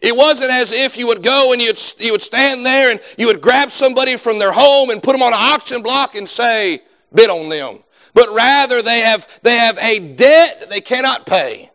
It 0.00 0.14
wasn't 0.16 0.50
as 0.50 0.72
if 0.72 0.96
you 0.96 1.06
would 1.06 1.22
go 1.22 1.52
and 1.52 1.60
you'd, 1.60 1.80
you 1.98 2.12
would 2.12 2.22
stand 2.22 2.64
there 2.64 2.90
and 2.90 3.00
you 3.18 3.26
would 3.26 3.40
grab 3.40 3.70
somebody 3.70 4.16
from 4.16 4.38
their 4.38 4.52
home 4.52 4.90
and 4.90 5.02
put 5.02 5.12
them 5.12 5.22
on 5.22 5.32
an 5.32 5.38
auction 5.40 5.82
block 5.82 6.14
and 6.14 6.28
say, 6.28 6.80
bid 7.12 7.30
on 7.30 7.48
them 7.48 7.83
but 8.14 8.32
rather 8.32 8.80
they 8.80 9.00
have, 9.00 9.40
they 9.42 9.56
have 9.56 9.76
a 9.78 9.98
debt 9.98 10.60
that 10.60 10.70
they 10.70 10.80
cannot 10.80 11.26
pay. 11.26 11.70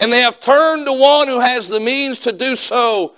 And 0.00 0.12
they 0.12 0.20
have 0.20 0.40
turned 0.40 0.86
to 0.86 0.92
one 0.92 1.28
who 1.28 1.40
has 1.40 1.68
the 1.68 1.80
means 1.80 2.18
to 2.20 2.32
do 2.32 2.56
so. 2.56 3.14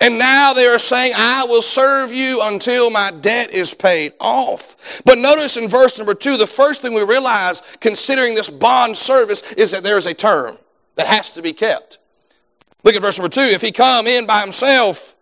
And 0.00 0.18
now 0.18 0.52
they 0.52 0.66
are 0.66 0.78
saying, 0.78 1.12
I 1.16 1.44
will 1.44 1.62
serve 1.62 2.12
you 2.12 2.40
until 2.42 2.90
my 2.90 3.10
debt 3.10 3.50
is 3.50 3.74
paid 3.74 4.12
off. 4.20 5.02
But 5.04 5.18
notice 5.18 5.56
in 5.56 5.68
verse 5.68 5.98
number 5.98 6.14
two, 6.14 6.36
the 6.36 6.46
first 6.46 6.82
thing 6.82 6.92
we 6.92 7.02
realize 7.02 7.62
considering 7.80 8.34
this 8.34 8.50
bond 8.50 8.96
service 8.96 9.52
is 9.54 9.70
that 9.72 9.82
there 9.82 9.96
is 9.96 10.06
a 10.06 10.14
term 10.14 10.58
that 10.96 11.06
has 11.06 11.32
to 11.32 11.42
be 11.42 11.52
kept. 11.52 11.98
Look 12.84 12.94
at 12.94 13.02
verse 13.02 13.18
number 13.18 13.28
two. 13.28 13.40
If 13.40 13.60
he 13.60 13.72
come 13.72 14.06
in 14.06 14.26
by 14.26 14.40
himself, 14.40 15.16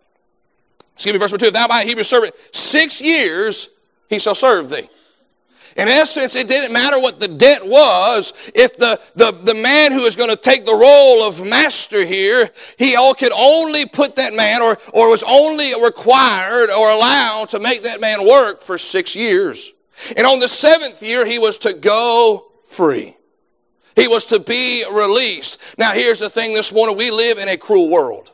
excuse 0.93 1.13
me, 1.13 1.19
verse 1.19 1.31
number 1.31 1.43
two, 1.43 1.47
if 1.47 1.53
thou 1.53 1.67
buy 1.67 1.81
a 1.81 1.85
Hebrew 1.85 2.03
servant, 2.03 2.35
six 2.51 3.01
years 3.01 3.69
he 4.09 4.19
shall 4.19 4.35
serve 4.35 4.69
thee. 4.69 4.87
In 5.77 5.87
essence, 5.87 6.35
it 6.35 6.47
didn't 6.47 6.73
matter 6.73 6.99
what 6.99 7.19
the 7.19 7.27
debt 7.27 7.61
was. 7.63 8.33
If 8.55 8.77
the, 8.77 8.99
the, 9.15 9.31
the 9.31 9.53
man 9.53 9.91
who 9.91 10.01
is 10.01 10.15
going 10.15 10.31
to 10.31 10.35
take 10.35 10.65
the 10.65 10.73
role 10.73 11.21
of 11.21 11.45
master 11.45 12.03
here, 12.03 12.49
he 12.79 12.95
all 12.95 13.13
could 13.13 13.31
only 13.31 13.85
put 13.85 14.15
that 14.15 14.33
man 14.33 14.63
or, 14.63 14.79
or 14.93 15.11
was 15.11 15.23
only 15.23 15.71
required 15.81 16.71
or 16.71 16.89
allowed 16.89 17.49
to 17.49 17.59
make 17.59 17.83
that 17.83 18.01
man 18.01 18.27
work 18.27 18.63
for 18.63 18.79
six 18.79 19.15
years. 19.15 19.71
And 20.15 20.25
on 20.25 20.39
the 20.39 20.47
seventh 20.47 21.03
year, 21.03 21.27
he 21.27 21.37
was 21.37 21.59
to 21.59 21.73
go 21.73 22.51
free. 22.65 23.15
He 23.95 24.07
was 24.07 24.25
to 24.27 24.39
be 24.39 24.83
released. 24.91 25.75
Now, 25.77 25.91
here's 25.91 26.19
the 26.19 26.29
thing 26.29 26.53
this 26.53 26.73
morning 26.73 26.97
we 26.97 27.11
live 27.11 27.37
in 27.37 27.49
a 27.49 27.57
cruel 27.57 27.89
world. 27.89 28.31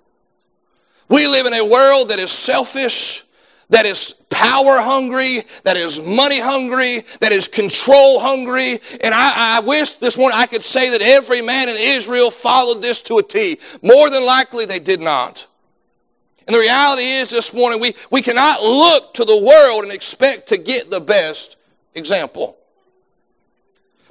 We 1.09 1.27
live 1.27 1.45
in 1.45 1.53
a 1.53 1.65
world 1.65 2.09
that 2.09 2.19
is 2.19 2.31
selfish, 2.31 3.23
that 3.69 3.85
is 3.85 4.13
power 4.29 4.79
hungry, 4.79 5.43
that 5.63 5.77
is 5.77 6.01
money 6.01 6.39
hungry, 6.39 7.03
that 7.21 7.31
is 7.31 7.47
control 7.47 8.19
hungry. 8.19 8.79
And 9.01 9.13
I, 9.13 9.57
I, 9.57 9.59
wish 9.61 9.93
this 9.93 10.17
morning 10.17 10.37
I 10.37 10.47
could 10.47 10.63
say 10.63 10.89
that 10.89 11.01
every 11.01 11.41
man 11.41 11.69
in 11.69 11.75
Israel 11.77 12.31
followed 12.31 12.81
this 12.81 13.01
to 13.03 13.17
a 13.19 13.23
T. 13.23 13.59
More 13.81 14.09
than 14.09 14.25
likely 14.25 14.65
they 14.65 14.79
did 14.79 15.01
not. 15.01 15.47
And 16.47 16.53
the 16.53 16.59
reality 16.59 17.03
is 17.03 17.29
this 17.29 17.53
morning 17.53 17.79
we, 17.79 17.93
we 18.11 18.21
cannot 18.21 18.61
look 18.61 19.13
to 19.15 19.25
the 19.25 19.41
world 19.41 19.83
and 19.83 19.93
expect 19.93 20.47
to 20.49 20.57
get 20.57 20.89
the 20.89 20.99
best 20.99 21.57
example. 21.95 22.57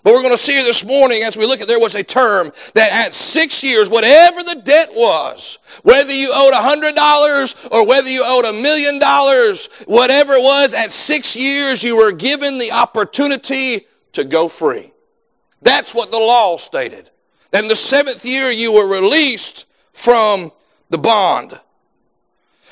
But 0.02 0.14
we're 0.14 0.22
going 0.22 0.34
to 0.34 0.38
see 0.38 0.56
this 0.56 0.84
morning 0.84 1.22
as 1.22 1.36
we 1.36 1.46
look 1.46 1.60
at 1.60 1.68
there 1.68 1.78
was 1.78 1.94
a 1.94 2.02
term 2.02 2.50
that 2.74 2.90
at 2.92 3.14
six 3.14 3.62
years, 3.62 3.88
whatever 3.88 4.42
the 4.42 4.60
debt 4.64 4.90
was, 4.92 5.58
whether 5.84 6.12
you 6.12 6.32
owed 6.34 6.52
a 6.52 6.62
hundred 6.62 6.96
dollars 6.96 7.54
or 7.70 7.86
whether 7.86 8.08
you 8.08 8.24
owed 8.24 8.44
a 8.44 8.52
million 8.52 8.98
dollars, 8.98 9.68
whatever 9.86 10.32
it 10.32 10.42
was, 10.42 10.74
at 10.74 10.90
six 10.90 11.36
years 11.36 11.84
you 11.84 11.96
were 11.96 12.10
given 12.10 12.58
the 12.58 12.72
opportunity 12.72 13.82
to 14.12 14.24
go 14.24 14.48
free. 14.48 14.92
That's 15.62 15.94
what 15.94 16.10
the 16.10 16.18
law 16.18 16.56
stated. 16.56 17.10
Then 17.52 17.68
the 17.68 17.76
seventh 17.76 18.24
year 18.24 18.50
you 18.50 18.72
were 18.72 18.88
released 18.88 19.66
from 19.92 20.50
the 20.90 20.98
bond. 20.98 21.58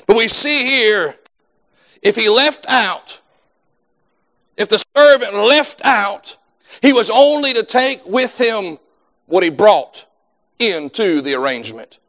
But 0.05 0.17
we 0.17 0.27
see 0.27 0.65
here, 0.65 1.15
if 2.01 2.17
he 2.17 2.27
left 2.27 2.65
out, 2.67 3.21
if 4.57 4.67
the 4.67 4.83
servant 4.95 5.33
left 5.33 5.81
out, 5.85 6.37
he 6.81 6.93
was 6.93 7.09
only 7.09 7.53
to 7.53 7.63
take 7.63 8.05
with 8.05 8.39
him 8.39 8.77
what 9.25 9.43
he 9.43 9.49
brought 9.49 10.05
into 10.59 11.21
the 11.21 11.35
arrangement. 11.35 11.99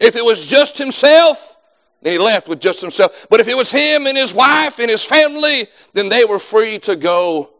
If 0.00 0.16
it 0.16 0.24
was 0.24 0.46
just 0.46 0.78
himself, 0.78 1.58
then 2.02 2.12
he 2.12 2.18
left 2.18 2.48
with 2.48 2.60
just 2.60 2.80
himself. 2.80 3.26
But 3.30 3.40
if 3.40 3.48
it 3.48 3.56
was 3.56 3.70
him 3.70 4.06
and 4.06 4.16
his 4.16 4.34
wife 4.34 4.78
and 4.78 4.90
his 4.90 5.04
family, 5.04 5.64
then 5.92 6.08
they 6.08 6.24
were 6.24 6.38
free 6.38 6.78
to 6.80 6.96
go 6.96 7.50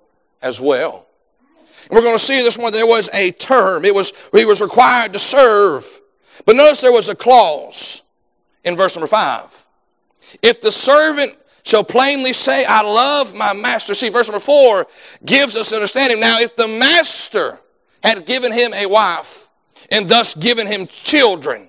as 0.42 0.60
well. 0.60 1.06
And 1.88 1.96
we're 1.96 2.02
going 2.02 2.16
to 2.16 2.24
see 2.24 2.42
this 2.42 2.58
one. 2.58 2.72
There 2.72 2.86
was 2.86 3.08
a 3.12 3.32
term. 3.32 3.84
It 3.84 3.94
was 3.94 4.12
he 4.32 4.44
was 4.44 4.60
required 4.60 5.12
to 5.12 5.18
serve. 5.18 6.00
But 6.44 6.56
notice 6.56 6.80
there 6.80 6.92
was 6.92 7.08
a 7.08 7.14
clause 7.14 8.02
in 8.64 8.76
verse 8.76 8.96
number 8.96 9.06
five. 9.06 9.66
If 10.42 10.60
the 10.60 10.72
servant 10.72 11.32
shall 11.66 11.82
plainly 11.82 12.32
say, 12.32 12.64
I 12.64 12.82
love 12.82 13.34
my 13.34 13.52
master. 13.52 13.94
See, 13.94 14.08
verse 14.08 14.28
number 14.28 14.40
four 14.40 14.86
gives 15.24 15.56
us 15.56 15.72
understanding. 15.72 16.20
Now, 16.20 16.38
if 16.38 16.54
the 16.54 16.68
master 16.68 17.58
had 18.04 18.24
given 18.24 18.52
him 18.52 18.72
a 18.72 18.86
wife 18.86 19.48
and 19.90 20.08
thus 20.08 20.34
given 20.34 20.68
him 20.68 20.86
children, 20.86 21.68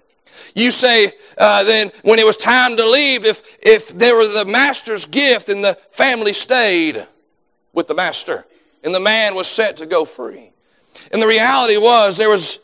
you 0.54 0.70
say 0.70 1.12
uh, 1.40 1.64
then 1.64 1.92
when 2.04 2.20
it 2.20 2.26
was 2.26 2.38
time 2.38 2.78
to 2.78 2.88
leave, 2.88 3.26
if, 3.26 3.58
if 3.62 3.90
there 3.90 4.16
were 4.16 4.28
the 4.28 4.46
master's 4.46 5.06
gift 5.06 5.50
and 5.50 5.64
the 5.64 5.74
family 5.90 6.34
stayed 6.34 7.06
with 7.74 7.88
the 7.88 7.96
master 7.96 8.46
and 8.84 8.94
the 8.94 9.00
man 9.00 9.34
was 9.34 9.48
set 9.48 9.78
to 9.78 9.88
go 9.88 10.06
free. 10.06 10.52
And 11.12 11.22
the 11.22 11.28
reality 11.28 11.78
was 11.78 12.18
there 12.18 12.30
was, 12.30 12.60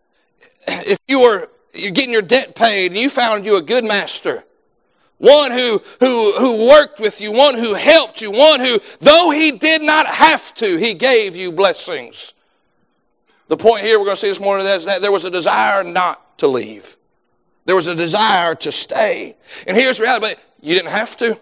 if 0.66 0.98
you 1.06 1.20
were 1.20 1.48
you're 1.74 1.92
getting 1.92 2.12
your 2.12 2.22
debt 2.22 2.54
paid 2.54 2.92
and 2.92 3.00
you 3.00 3.08
found 3.08 3.46
you 3.46 3.56
a 3.56 3.62
good 3.62 3.84
master, 3.84 4.44
one 5.22 5.52
who, 5.52 5.80
who, 6.00 6.32
who 6.32 6.66
worked 6.68 6.98
with 6.98 7.20
you, 7.20 7.30
one 7.30 7.56
who 7.56 7.74
helped 7.74 8.20
you, 8.20 8.32
one 8.32 8.58
who, 8.58 8.80
though 8.98 9.30
he 9.30 9.52
did 9.52 9.80
not 9.80 10.08
have 10.08 10.52
to, 10.54 10.76
he 10.76 10.94
gave 10.94 11.36
you 11.36 11.52
blessings. 11.52 12.34
The 13.46 13.56
point 13.56 13.82
here 13.82 14.00
we're 14.00 14.06
going 14.06 14.16
to 14.16 14.20
see 14.20 14.28
this 14.28 14.40
morning 14.40 14.66
is 14.66 14.84
that 14.86 15.00
there 15.00 15.12
was 15.12 15.24
a 15.24 15.30
desire 15.30 15.84
not 15.84 16.38
to 16.38 16.48
leave. 16.48 16.96
There 17.66 17.76
was 17.76 17.86
a 17.86 17.94
desire 17.94 18.56
to 18.56 18.72
stay. 18.72 19.36
And 19.68 19.76
here's 19.76 19.98
the 19.98 20.02
reality, 20.02 20.26
but 20.26 20.44
you 20.60 20.74
didn't 20.74 20.90
have 20.90 21.16
to. 21.18 21.38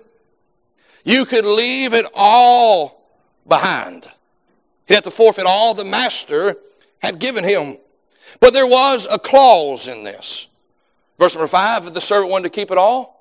You 1.02 1.24
could 1.24 1.46
leave 1.46 1.94
it 1.94 2.04
all 2.14 3.02
behind. 3.48 4.06
He'd 4.88 4.96
have 4.96 5.04
to 5.04 5.10
forfeit 5.10 5.46
all 5.46 5.72
the 5.72 5.86
master 5.86 6.56
had 6.98 7.18
given 7.18 7.44
him. 7.44 7.78
But 8.40 8.52
there 8.52 8.66
was 8.66 9.08
a 9.10 9.18
clause 9.18 9.88
in 9.88 10.04
this. 10.04 10.48
Verse 11.18 11.34
number 11.34 11.48
five, 11.48 11.94
the 11.94 12.00
servant 12.02 12.30
wanted 12.30 12.52
to 12.52 12.60
keep 12.60 12.70
it 12.70 12.76
all, 12.76 13.19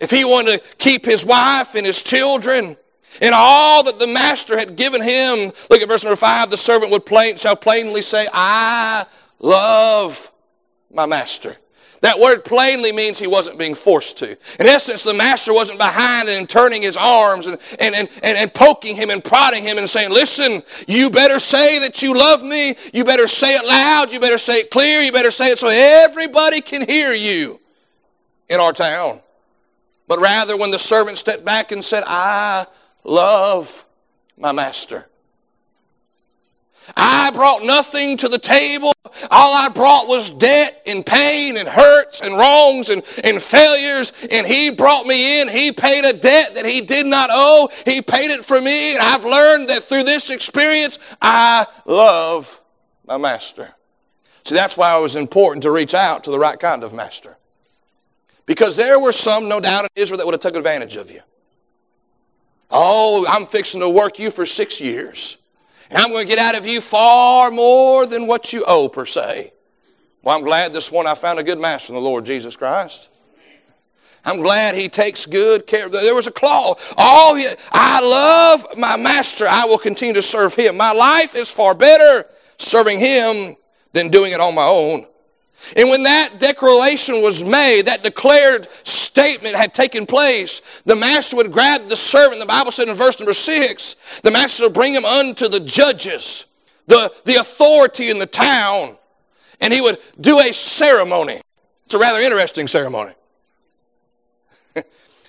if 0.00 0.10
he 0.10 0.24
wanted 0.24 0.62
to 0.62 0.76
keep 0.76 1.04
his 1.04 1.24
wife 1.24 1.74
and 1.74 1.86
his 1.86 2.02
children 2.02 2.76
and 3.20 3.34
all 3.34 3.84
that 3.84 3.98
the 3.98 4.06
master 4.06 4.58
had 4.58 4.76
given 4.76 5.02
him, 5.02 5.52
look 5.70 5.82
at 5.82 5.88
verse 5.88 6.04
number 6.04 6.16
five, 6.16 6.50
the 6.50 6.56
servant 6.56 6.90
would 6.90 7.04
plain, 7.04 7.36
shall 7.36 7.56
plainly 7.56 8.02
say, 8.02 8.26
I 8.32 9.06
love 9.38 10.32
my 10.90 11.06
master. 11.06 11.56
That 12.02 12.18
word 12.18 12.46
plainly 12.46 12.92
means 12.92 13.18
he 13.18 13.26
wasn't 13.26 13.58
being 13.58 13.74
forced 13.74 14.16
to. 14.18 14.30
In 14.30 14.66
essence, 14.66 15.04
the 15.04 15.12
master 15.12 15.52
wasn't 15.52 15.78
behind 15.78 16.30
and 16.30 16.48
turning 16.48 16.80
his 16.80 16.96
arms 16.96 17.46
and, 17.46 17.58
and, 17.78 17.94
and, 17.94 18.08
and, 18.22 18.38
and 18.38 18.54
poking 18.54 18.96
him 18.96 19.10
and 19.10 19.22
prodding 19.22 19.62
him 19.62 19.76
and 19.76 19.88
saying, 19.88 20.10
Listen, 20.10 20.62
you 20.88 21.10
better 21.10 21.38
say 21.38 21.78
that 21.80 22.00
you 22.02 22.16
love 22.16 22.42
me. 22.42 22.74
You 22.94 23.04
better 23.04 23.26
say 23.26 23.54
it 23.54 23.66
loud. 23.66 24.12
You 24.12 24.18
better 24.18 24.38
say 24.38 24.60
it 24.60 24.70
clear. 24.70 25.02
You 25.02 25.12
better 25.12 25.30
say 25.30 25.50
it 25.50 25.58
so 25.58 25.68
everybody 25.68 26.62
can 26.62 26.88
hear 26.88 27.12
you 27.12 27.60
in 28.48 28.60
our 28.60 28.72
town. 28.72 29.20
But 30.10 30.18
rather, 30.18 30.56
when 30.56 30.72
the 30.72 30.78
servant 30.80 31.18
stepped 31.18 31.44
back 31.44 31.70
and 31.70 31.84
said, 31.84 32.02
I 32.04 32.66
love 33.04 33.86
my 34.36 34.50
master. 34.50 35.06
I 36.96 37.30
brought 37.30 37.62
nothing 37.62 38.16
to 38.16 38.28
the 38.28 38.40
table. 38.40 38.92
All 39.30 39.54
I 39.54 39.68
brought 39.68 40.08
was 40.08 40.32
debt 40.32 40.82
and 40.84 41.06
pain 41.06 41.56
and 41.56 41.68
hurts 41.68 42.22
and 42.22 42.36
wrongs 42.36 42.88
and, 42.88 43.04
and 43.22 43.40
failures. 43.40 44.12
And 44.32 44.44
he 44.44 44.72
brought 44.72 45.06
me 45.06 45.42
in. 45.42 45.46
He 45.46 45.70
paid 45.70 46.04
a 46.04 46.12
debt 46.12 46.56
that 46.56 46.66
he 46.66 46.80
did 46.80 47.06
not 47.06 47.30
owe. 47.32 47.68
He 47.86 48.02
paid 48.02 48.32
it 48.32 48.44
for 48.44 48.60
me. 48.60 48.94
And 48.96 49.02
I've 49.04 49.24
learned 49.24 49.68
that 49.68 49.84
through 49.84 50.02
this 50.02 50.30
experience, 50.30 50.98
I 51.22 51.68
love 51.86 52.60
my 53.06 53.16
master. 53.16 53.76
See, 54.44 54.56
that's 54.56 54.76
why 54.76 54.98
it 54.98 55.02
was 55.02 55.14
important 55.14 55.62
to 55.62 55.70
reach 55.70 55.94
out 55.94 56.24
to 56.24 56.32
the 56.32 56.38
right 56.40 56.58
kind 56.58 56.82
of 56.82 56.92
master. 56.92 57.36
Because 58.50 58.74
there 58.76 58.98
were 58.98 59.12
some, 59.12 59.48
no 59.48 59.60
doubt, 59.60 59.84
in 59.84 59.90
Israel 59.94 60.18
that 60.18 60.26
would 60.26 60.34
have 60.34 60.40
taken 60.40 60.58
advantage 60.58 60.96
of 60.96 61.08
you. 61.08 61.20
Oh, 62.68 63.24
I'm 63.28 63.46
fixing 63.46 63.80
to 63.80 63.88
work 63.88 64.18
you 64.18 64.28
for 64.28 64.44
six 64.44 64.80
years. 64.80 65.40
And 65.88 65.98
I'm 65.98 66.10
going 66.10 66.26
to 66.26 66.28
get 66.28 66.40
out 66.40 66.58
of 66.58 66.66
you 66.66 66.80
far 66.80 67.52
more 67.52 68.06
than 68.06 68.26
what 68.26 68.52
you 68.52 68.64
owe, 68.66 68.88
per 68.88 69.06
se. 69.06 69.52
Well, 70.24 70.36
I'm 70.36 70.42
glad 70.42 70.72
this 70.72 70.90
one 70.90 71.06
I 71.06 71.14
found 71.14 71.38
a 71.38 71.44
good 71.44 71.60
master 71.60 71.92
in 71.92 71.94
the 71.94 72.00
Lord 72.00 72.26
Jesus 72.26 72.56
Christ. 72.56 73.08
I'm 74.24 74.38
glad 74.38 74.74
he 74.74 74.88
takes 74.88 75.26
good 75.26 75.68
care 75.68 75.86
of 75.86 75.92
There 75.92 76.16
was 76.16 76.26
a 76.26 76.32
clause. 76.32 76.76
Oh, 76.98 77.40
I 77.70 78.00
love 78.00 78.76
my 78.76 78.96
master. 78.96 79.46
I 79.46 79.64
will 79.66 79.78
continue 79.78 80.14
to 80.14 80.22
serve 80.22 80.56
him. 80.56 80.76
My 80.76 80.90
life 80.90 81.36
is 81.36 81.52
far 81.52 81.72
better 81.72 82.26
serving 82.58 82.98
him 82.98 83.54
than 83.92 84.08
doing 84.08 84.32
it 84.32 84.40
on 84.40 84.56
my 84.56 84.66
own. 84.66 85.06
And 85.76 85.88
when 85.88 86.02
that 86.04 86.40
declaration 86.40 87.22
was 87.22 87.44
made, 87.44 87.82
that 87.86 88.02
declared 88.02 88.70
statement 88.70 89.54
had 89.54 89.74
taken 89.74 90.06
place, 90.06 90.82
the 90.84 90.96
master 90.96 91.36
would 91.36 91.52
grab 91.52 91.88
the 91.88 91.96
servant. 91.96 92.40
The 92.40 92.46
Bible 92.46 92.72
said 92.72 92.88
in 92.88 92.94
verse 92.94 93.20
number 93.20 93.34
six, 93.34 94.20
the 94.22 94.30
master 94.30 94.64
would 94.64 94.74
bring 94.74 94.94
him 94.94 95.04
unto 95.04 95.48
the 95.48 95.60
judges, 95.60 96.46
the, 96.86 97.12
the 97.24 97.36
authority 97.36 98.10
in 98.10 98.18
the 98.18 98.26
town, 98.26 98.96
and 99.60 99.72
he 99.72 99.80
would 99.80 99.98
do 100.20 100.40
a 100.40 100.52
ceremony. 100.52 101.40
It's 101.84 101.94
a 101.94 101.98
rather 101.98 102.20
interesting 102.20 102.66
ceremony. 102.66 103.12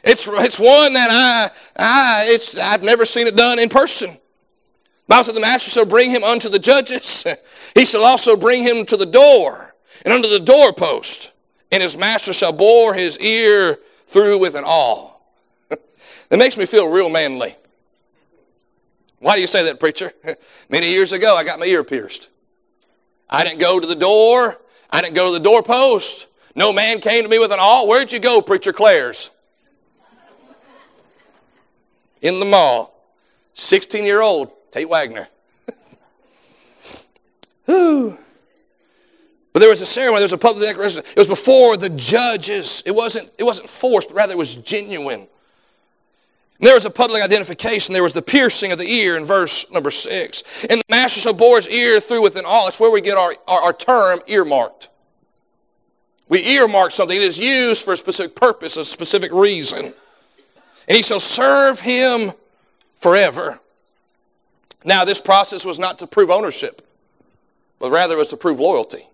it's, 0.03 0.27
it's 0.27 0.59
one 0.59 0.93
that 0.93 1.09
I, 1.11 1.49
I, 1.75 2.25
it's, 2.29 2.57
I've 2.57 2.83
never 2.83 3.05
seen 3.05 3.27
it 3.27 3.35
done 3.35 3.59
in 3.59 3.69
person. 3.69 4.11
The 4.11 4.17
Bible 5.07 5.23
said 5.25 5.35
the 5.35 5.41
master 5.41 5.69
shall 5.69 5.85
bring 5.85 6.09
him 6.09 6.23
unto 6.23 6.49
the 6.49 6.59
judges. 6.59 7.27
he 7.75 7.85
shall 7.85 8.05
also 8.05 8.37
bring 8.37 8.63
him 8.63 8.85
to 8.85 8.97
the 8.97 9.05
door 9.05 9.70
and 10.03 10.13
under 10.13 10.27
the 10.27 10.39
doorpost, 10.39 11.31
and 11.71 11.81
his 11.81 11.97
master 11.97 12.33
shall 12.33 12.53
bore 12.53 12.93
his 12.93 13.19
ear 13.19 13.79
through 14.07 14.39
with 14.39 14.55
an 14.55 14.63
awl. 14.65 15.21
that 15.69 16.37
makes 16.37 16.57
me 16.57 16.65
feel 16.65 16.89
real 16.89 17.09
manly. 17.09 17.55
Why 19.19 19.35
do 19.35 19.41
you 19.41 19.47
say 19.47 19.63
that, 19.65 19.79
preacher? 19.79 20.11
Many 20.69 20.89
years 20.89 21.11
ago, 21.11 21.35
I 21.35 21.43
got 21.43 21.59
my 21.59 21.65
ear 21.65 21.83
pierced. 21.83 22.29
I 23.29 23.43
didn't 23.43 23.59
go 23.59 23.79
to 23.79 23.87
the 23.87 23.95
door. 23.95 24.57
I 24.89 25.01
didn't 25.01 25.15
go 25.15 25.27
to 25.27 25.31
the 25.31 25.39
doorpost. 25.39 26.27
No 26.55 26.73
man 26.73 26.99
came 26.99 27.23
to 27.23 27.29
me 27.29 27.39
with 27.39 27.51
an 27.51 27.59
awl. 27.59 27.87
Where'd 27.87 28.11
you 28.11 28.19
go, 28.19 28.41
Preacher 28.41 28.73
Claire's? 28.73 29.31
In 32.21 32.39
the 32.39 32.45
mall. 32.45 32.93
16 33.53 34.03
year 34.03 34.21
old 34.21 34.51
Tate 34.71 34.89
Wagner. 34.89 35.27
Whew. 37.65 38.17
But 39.53 39.59
there 39.59 39.69
was 39.69 39.81
a 39.81 39.85
ceremony, 39.85 40.19
there 40.19 40.25
was 40.25 40.33
a 40.33 40.37
public 40.37 40.65
declaration. 40.65 41.03
It 41.05 41.17
was 41.17 41.27
before 41.27 41.75
the 41.75 41.89
judges. 41.89 42.81
It 42.85 42.91
wasn't, 42.91 43.29
it 43.37 43.43
wasn't 43.43 43.69
forced, 43.69 44.09
but 44.09 44.15
rather 44.15 44.33
it 44.33 44.37
was 44.37 44.55
genuine. 44.55 45.21
And 46.61 46.67
there 46.67 46.75
was 46.75 46.85
a 46.85 46.91
public 46.91 47.23
identification. 47.23 47.93
There 47.93 48.03
was 48.03 48.13
the 48.13 48.21
piercing 48.21 48.71
of 48.71 48.77
the 48.77 48.87
ear 48.87 49.17
in 49.17 49.25
verse 49.25 49.69
number 49.71 49.91
six. 49.91 50.65
And 50.69 50.79
the 50.79 50.85
master 50.89 51.19
shall 51.19 51.33
bore 51.33 51.57
his 51.57 51.67
ear 51.67 51.99
through 51.99 52.21
with 52.21 52.35
an 52.35 52.45
awl. 52.45 52.65
That's 52.65 52.79
where 52.79 52.91
we 52.91 53.01
get 53.01 53.17
our, 53.17 53.35
our, 53.47 53.61
our 53.63 53.73
term 53.73 54.19
earmarked. 54.27 54.89
We 56.29 56.45
earmark 56.45 56.91
something. 56.91 57.17
It 57.17 57.23
is 57.23 57.37
used 57.37 57.83
for 57.83 57.93
a 57.93 57.97
specific 57.97 58.35
purpose, 58.35 58.77
a 58.77 58.85
specific 58.85 59.33
reason. 59.33 59.91
and 60.87 60.95
he 60.95 61.01
shall 61.01 61.19
serve 61.19 61.81
him 61.81 62.31
forever. 62.95 63.59
Now, 64.85 65.03
this 65.03 65.19
process 65.19 65.65
was 65.65 65.77
not 65.77 65.99
to 65.99 66.07
prove 66.07 66.29
ownership, 66.29 66.87
but 67.79 67.91
rather 67.91 68.15
it 68.15 68.19
was 68.19 68.29
to 68.29 68.37
prove 68.37 68.59
loyalty. 68.59 69.05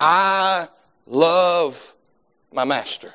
I 0.00 0.68
love 1.06 1.94
my 2.52 2.64
master. 2.64 3.14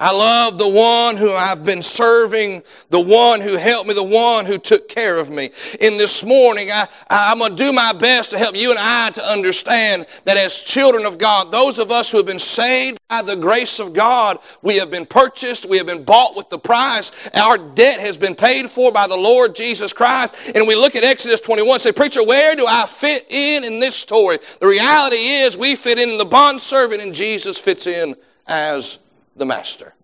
I 0.00 0.12
love 0.12 0.58
the 0.58 0.68
one 0.68 1.16
who 1.16 1.32
I've 1.32 1.64
been 1.64 1.82
serving, 1.82 2.62
the 2.90 3.00
one 3.00 3.40
who 3.40 3.56
helped 3.56 3.88
me, 3.88 3.94
the 3.94 4.04
one 4.04 4.46
who 4.46 4.56
took 4.56 4.88
care 4.88 5.18
of 5.18 5.28
me. 5.28 5.50
In 5.80 5.96
this 5.96 6.24
morning, 6.24 6.70
I, 6.70 6.86
I'm 7.10 7.38
going 7.38 7.56
to 7.56 7.56
do 7.56 7.72
my 7.72 7.92
best 7.92 8.30
to 8.30 8.38
help 8.38 8.56
you 8.56 8.70
and 8.70 8.78
I 8.78 9.10
to 9.10 9.24
understand 9.24 10.06
that 10.24 10.36
as 10.36 10.62
children 10.62 11.04
of 11.04 11.18
God, 11.18 11.50
those 11.50 11.80
of 11.80 11.90
us 11.90 12.12
who 12.12 12.18
have 12.18 12.26
been 12.26 12.38
saved 12.38 12.98
by 13.08 13.22
the 13.22 13.34
grace 13.34 13.80
of 13.80 13.92
God, 13.92 14.38
we 14.62 14.76
have 14.76 14.90
been 14.90 15.04
purchased, 15.04 15.68
we 15.68 15.78
have 15.78 15.86
been 15.86 16.04
bought 16.04 16.36
with 16.36 16.48
the 16.48 16.58
price. 16.58 17.28
Our 17.34 17.58
debt 17.58 17.98
has 17.98 18.16
been 18.16 18.36
paid 18.36 18.70
for 18.70 18.92
by 18.92 19.08
the 19.08 19.16
Lord 19.16 19.56
Jesus 19.56 19.92
Christ. 19.92 20.52
And 20.54 20.68
we 20.68 20.76
look 20.76 20.94
at 20.94 21.02
Exodus 21.02 21.40
21 21.40 21.74
and 21.74 21.82
say, 21.82 21.92
Preacher, 21.92 22.24
where 22.24 22.54
do 22.54 22.66
I 22.68 22.86
fit 22.86 23.26
in 23.30 23.64
in 23.64 23.80
this 23.80 23.96
story? 23.96 24.38
The 24.60 24.68
reality 24.68 25.16
is 25.16 25.58
we 25.58 25.74
fit 25.74 25.98
in 25.98 26.18
the 26.18 26.24
bond 26.24 26.60
servant 26.60 27.02
and 27.02 27.12
Jesus 27.12 27.58
fits 27.58 27.88
in 27.88 28.14
as 28.46 29.00
the 29.38 29.46
master. 29.46 29.94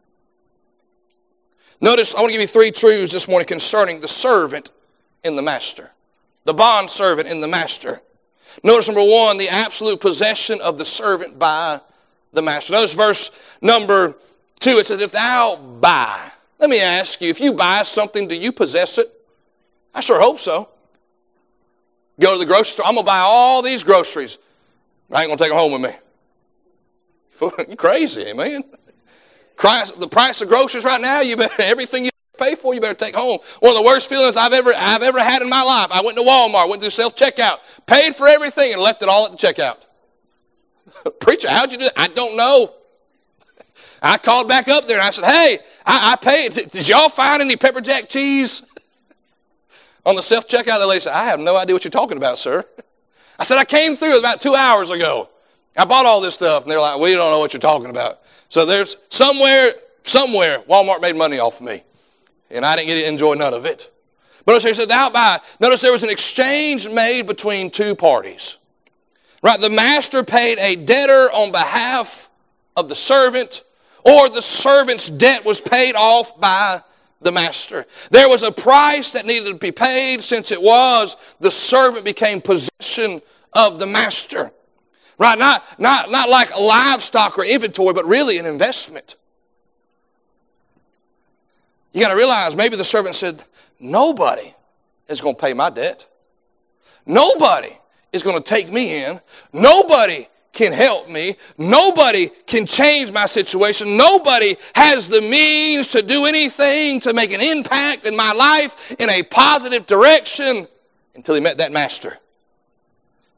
Notice, 1.81 2.15
I 2.15 2.21
want 2.21 2.31
to 2.31 2.39
give 2.39 2.43
you 2.43 2.49
three 2.49 2.71
truths 2.71 3.13
this 3.13 3.29
morning 3.29 3.47
concerning 3.47 4.01
the 4.01 4.09
servant 4.09 4.71
in 5.23 5.37
the 5.37 5.43
master, 5.43 5.91
the 6.45 6.55
bond 6.55 6.91
servant 6.91 7.29
in 7.29 7.41
the 7.41 7.49
master. 7.49 8.01
Notice 8.63 8.89
number 8.89 9.05
one, 9.05 9.37
the 9.37 9.49
absolute 9.49 10.01
possession 10.01 10.61
of 10.61 10.79
the 10.79 10.85
servant 10.85 11.39
by 11.39 11.81
the 12.33 12.43
master. 12.43 12.73
Notice 12.73 12.95
verse 12.95 13.59
number 13.61 14.15
two, 14.61 14.79
it 14.79 14.87
says, 14.87 15.01
If 15.01 15.13
thou 15.13 15.57
buy, 15.57 16.31
let 16.59 16.71
me 16.71 16.81
ask 16.81 17.21
you, 17.21 17.29
if 17.29 17.41
you 17.41 17.53
buy 17.53 17.83
something, 17.83 18.29
do 18.29 18.35
you 18.35 18.53
possess 18.53 18.99
it? 18.99 19.09
I 19.95 20.01
sure 20.01 20.21
hope 20.21 20.41
so. 20.41 20.69
Go 22.21 22.35
to 22.35 22.39
the 22.39 22.47
grocery 22.47 22.65
store, 22.65 22.87
I'm 22.87 22.95
going 22.95 23.05
to 23.05 23.11
buy 23.11 23.19
all 23.19 23.63
these 23.63 23.83
groceries. 23.83 24.39
I 25.11 25.23
ain't 25.23 25.29
going 25.29 25.39
to 25.39 25.45
take 25.45 25.51
them 25.51 25.59
home 25.59 25.73
with 25.73 25.83
me. 25.83 27.65
you 27.69 27.77
crazy, 27.77 28.33
man. 28.33 28.65
The 29.57 30.09
price 30.11 30.41
of 30.41 30.49
groceries 30.49 30.85
right 30.85 31.01
now, 31.01 31.21
you 31.21 31.37
better 31.37 31.55
everything 31.63 32.05
you 32.05 32.11
pay 32.39 32.55
for, 32.55 32.75
you 32.75 32.81
better 32.81 32.95
take 32.95 33.15
home. 33.15 33.39
One 33.61 33.77
of 33.77 33.79
the 33.79 33.85
worst 33.87 34.09
feelings 34.09 34.37
I've 34.37 34.53
ever 34.53 34.73
I've 34.77 35.03
ever 35.03 35.21
had 35.21 35.43
in 35.43 35.49
my 35.49 35.63
life. 35.63 35.91
I 35.91 36.03
went 36.03 36.17
to 36.19 36.25
Walmart, 36.25 36.69
went 36.69 36.83
through 36.83 36.91
self 36.91 37.17
checkout, 37.17 37.59
paid 37.87 38.15
for 38.15 38.27
everything, 38.27 38.73
and 38.73 38.83
left 38.83 39.03
it 39.03 39.09
all 39.09 39.27
at 39.27 39.33
the 39.33 39.39
checkout. 39.39 39.77
Preacher, 41.21 41.49
how'd 41.49 41.73
you 41.73 41.79
do 41.79 41.85
it? 41.87 41.93
I 41.97 42.09
don't 42.09 42.37
know. 42.37 42.75
I 44.03 44.19
called 44.19 44.49
back 44.49 44.69
up 44.69 44.87
there 44.87 44.99
and 44.99 45.07
I 45.07 45.11
said, 45.11 45.25
"Hey, 45.25 45.59
I, 45.87 46.13
I 46.13 46.17
paid. 46.17 46.71
Did 46.71 46.89
y'all 46.89 47.09
find 47.09 47.41
any 47.41 47.57
pepper 47.57 47.81
jack 47.81 48.09
cheese?" 48.09 48.67
On 50.07 50.15
the 50.15 50.23
self 50.23 50.47
checkout, 50.47 50.79
the 50.81 50.87
lady 50.87 51.01
said, 51.01 51.15
"I 51.15 51.25
have 51.25 51.41
no 51.41 51.57
idea 51.57 51.75
what 51.75 51.85
you're 51.85 51.91
talking 51.91 52.17
about, 52.17 52.39
sir." 52.39 52.65
I 53.39 53.45
said, 53.45 53.59
"I 53.59 53.65
came 53.65 53.97
through 53.97 54.19
about 54.19 54.41
two 54.41 54.55
hours 54.55 54.91
ago. 54.91 55.29
I 55.77 55.85
bought 55.85 56.07
all 56.07 56.21
this 56.21 56.35
stuff," 56.35 56.63
and 56.63 56.71
they're 56.71 56.81
like, 56.81 57.01
"We 57.01 57.13
don't 57.15 57.31
know 57.31 57.39
what 57.41 57.53
you're 57.53 57.61
talking 57.61 57.91
about." 57.91 58.21
So 58.49 58.65
there's 58.65 58.97
somewhere, 59.09 59.73
somewhere, 60.05 60.61
Walmart 60.69 61.01
made 61.01 61.17
money 61.17 61.41
off 61.41 61.61
of 61.61 61.67
me. 61.67 61.83
And 62.51 62.65
I 62.65 62.77
didn't 62.77 62.89
get 62.89 63.01
to 63.03 63.09
enjoy 63.09 63.35
none 63.35 63.53
of 63.53 63.65
it. 63.65 63.91
But 64.45 64.63
he 64.63 64.75
said, 64.75 64.89
thou 64.89 65.11
buy. 65.11 65.41
Notice 65.59 65.81
there 65.81 65.93
was 65.93 66.03
an 66.03 66.11
exchange 66.11 66.89
made 66.89 67.27
between 67.27 67.71
two 67.71 67.95
parties. 67.95 68.59
Right? 69.43 69.61
The 69.61 69.71
master 69.71 70.23
paid 70.23 70.59
a 70.59 70.77
debtor 70.77 71.31
on 71.33 71.51
behalf 71.51 72.31
of 72.77 72.89
the 72.89 72.95
servant, 72.95 73.65
or 74.05 74.29
the 74.29 74.43
servant's 74.43 75.09
debt 75.09 75.45
was 75.45 75.61
paid 75.61 75.95
off 75.95 76.39
by 76.39 76.81
the 77.21 77.33
master. 77.33 77.87
There 78.11 78.29
was 78.29 78.43
a 78.43 78.53
price 78.53 79.13
that 79.13 79.27
needed 79.27 79.49
to 79.49 79.55
be 79.55 79.73
paid 79.73 80.23
since 80.23 80.53
it 80.53 80.61
was 80.61 81.17
the 81.41 81.51
servant 81.51 82.05
became 82.05 82.41
possession 82.41 83.23
of 83.53 83.81
the 83.81 83.87
master. 83.87 84.53
Right? 85.19 85.39
Not, 85.39 85.65
not, 85.79 86.11
not 86.11 86.29
like 86.29 86.57
livestock 86.59 87.39
or 87.39 87.45
inventory, 87.45 87.95
but 87.95 88.05
really 88.05 88.39
an 88.39 88.47
investment. 88.47 89.17
You 91.93 92.01
got 92.01 92.11
to 92.11 92.17
realize 92.17 92.57
maybe 92.57 92.77
the 92.77 92.85
servant 92.85 93.15
said, 93.15 93.45
Nobody 93.79 94.55
is 95.09 95.21
going 95.21 95.37
to 95.37 95.41
pay 95.41 95.53
my 95.53 95.71
debt. 95.71 96.07
Nobody 97.07 97.71
is 98.13 98.23
going 98.23 98.37
to 98.37 98.43
take 98.43 98.71
me 98.73 99.05
in. 99.05 99.21
Nobody 99.53 100.27
can 100.53 100.73
help 100.73 101.09
me. 101.09 101.37
Nobody 101.59 102.29
can 102.47 102.65
change 102.65 103.13
my 103.13 103.27
situation. 103.27 103.97
Nobody 103.97 104.57
has 104.75 105.09
the 105.09 105.21
means 105.21 105.89
to 105.89 106.03
do 106.03 106.25
anything 106.25 107.01
to 107.01 107.13
make 107.13 107.33
an 107.33 107.41
impact 107.41 108.07
in 108.07 108.17
my 108.17 108.33
life 108.33 108.95
in 108.99 109.11
a 109.11 109.23
positive 109.25 109.87
direction 109.87 110.67
until 111.15 111.35
he 111.35 111.41
met 111.41 111.59
that 111.59 111.73
master 111.73 112.19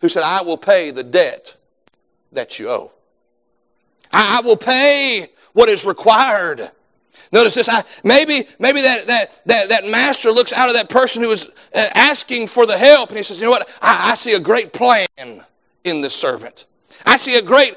who 0.00 0.08
said, 0.08 0.22
I 0.22 0.42
will 0.42 0.58
pay 0.58 0.90
the 0.90 1.02
debt 1.02 1.56
that 2.36 2.58
you 2.58 2.70
owe. 2.70 2.92
I, 4.12 4.40
will 4.42 4.56
pay 4.56 5.26
what 5.52 5.68
is 5.68 5.84
required. 5.84 6.70
Notice 7.32 7.56
this. 7.56 7.68
I, 7.68 7.82
maybe 8.04 8.44
maybe 8.58 8.80
that, 8.80 9.06
that, 9.06 9.42
that, 9.46 9.68
that 9.68 9.86
master 9.86 10.30
looks 10.30 10.52
out 10.52 10.68
of 10.68 10.74
that 10.74 10.88
person 10.88 11.22
who 11.22 11.30
is 11.30 11.50
uh, 11.74 11.88
asking 11.94 12.46
for 12.46 12.66
the 12.66 12.78
help 12.78 13.08
and 13.08 13.16
he 13.16 13.22
says, 13.22 13.38
You 13.38 13.46
know 13.46 13.50
what? 13.50 13.68
I, 13.82 14.12
I 14.12 14.14
see 14.14 14.34
a 14.34 14.40
great 14.40 14.72
plan 14.72 15.06
in 15.84 16.00
this 16.00 16.14
servant. 16.14 16.66
I 17.04 17.16
see 17.16 17.36
a 17.36 17.42
great 17.42 17.74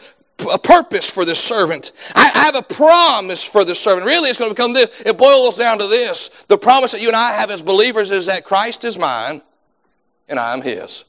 a 0.52 0.58
purpose 0.58 1.10
for 1.10 1.26
this 1.26 1.40
servant. 1.40 1.92
I, 2.16 2.32
I 2.34 2.40
have 2.46 2.56
a 2.56 2.62
promise 2.62 3.44
for 3.44 3.66
this 3.66 3.80
servant. 3.80 4.06
Really, 4.06 4.30
it's 4.30 4.40
going 4.40 4.50
to 4.50 4.56
become 4.56 4.74
this. 4.74 5.02
It 5.06 5.18
boils 5.18 5.58
down 5.58 5.80
to 5.80 5.88
this. 5.88 6.30
The 6.48 6.58
promise 6.58 6.92
that 6.94 7.02
you 7.02 7.08
and 7.08 7.16
I 7.16 7.34
have 7.34 7.52
as 7.52 7.62
believers 7.62 8.12
is 8.12 8.28
that 8.28 8.46
Christ 8.46 8.86
is 8.86 8.98
mine 8.98 9.42
and 10.30 10.40
I 10.40 10.54
am 10.54 10.62
his. 10.62 11.06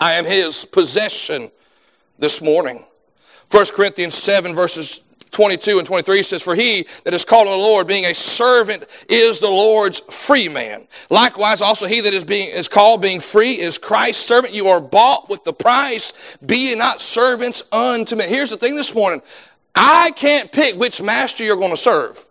I 0.00 0.14
am 0.14 0.24
his 0.24 0.64
possession 0.64 1.50
this 2.22 2.40
morning. 2.40 2.84
1 3.50 3.66
Corinthians 3.74 4.14
7, 4.14 4.54
verses 4.54 5.02
22 5.32 5.78
and 5.78 5.86
23 5.86 6.22
says, 6.22 6.40
For 6.40 6.54
he 6.54 6.86
that 7.04 7.12
is 7.12 7.24
called 7.24 7.48
on 7.48 7.58
the 7.58 7.64
Lord, 7.64 7.88
being 7.88 8.04
a 8.04 8.14
servant, 8.14 8.86
is 9.10 9.40
the 9.40 9.50
Lord's 9.50 9.98
free 9.98 10.48
man. 10.48 10.86
Likewise, 11.10 11.60
also 11.60 11.86
he 11.86 12.00
that 12.00 12.14
is 12.14 12.22
being 12.22 12.48
is 12.54 12.68
called 12.68 13.02
being 13.02 13.18
free 13.18 13.52
is 13.52 13.76
Christ's 13.76 14.24
servant. 14.24 14.54
You 14.54 14.68
are 14.68 14.80
bought 14.80 15.28
with 15.28 15.42
the 15.42 15.52
price. 15.52 16.36
Be 16.46 16.70
ye 16.70 16.76
not 16.76 17.00
servants 17.00 17.64
unto 17.72 18.14
men. 18.14 18.28
Here's 18.28 18.50
the 18.50 18.56
thing 18.56 18.76
this 18.76 18.94
morning. 18.94 19.20
I 19.74 20.12
can't 20.12 20.52
pick 20.52 20.76
which 20.76 21.02
master 21.02 21.42
you're 21.42 21.56
going 21.56 21.70
to 21.70 21.76
serve. 21.76 22.24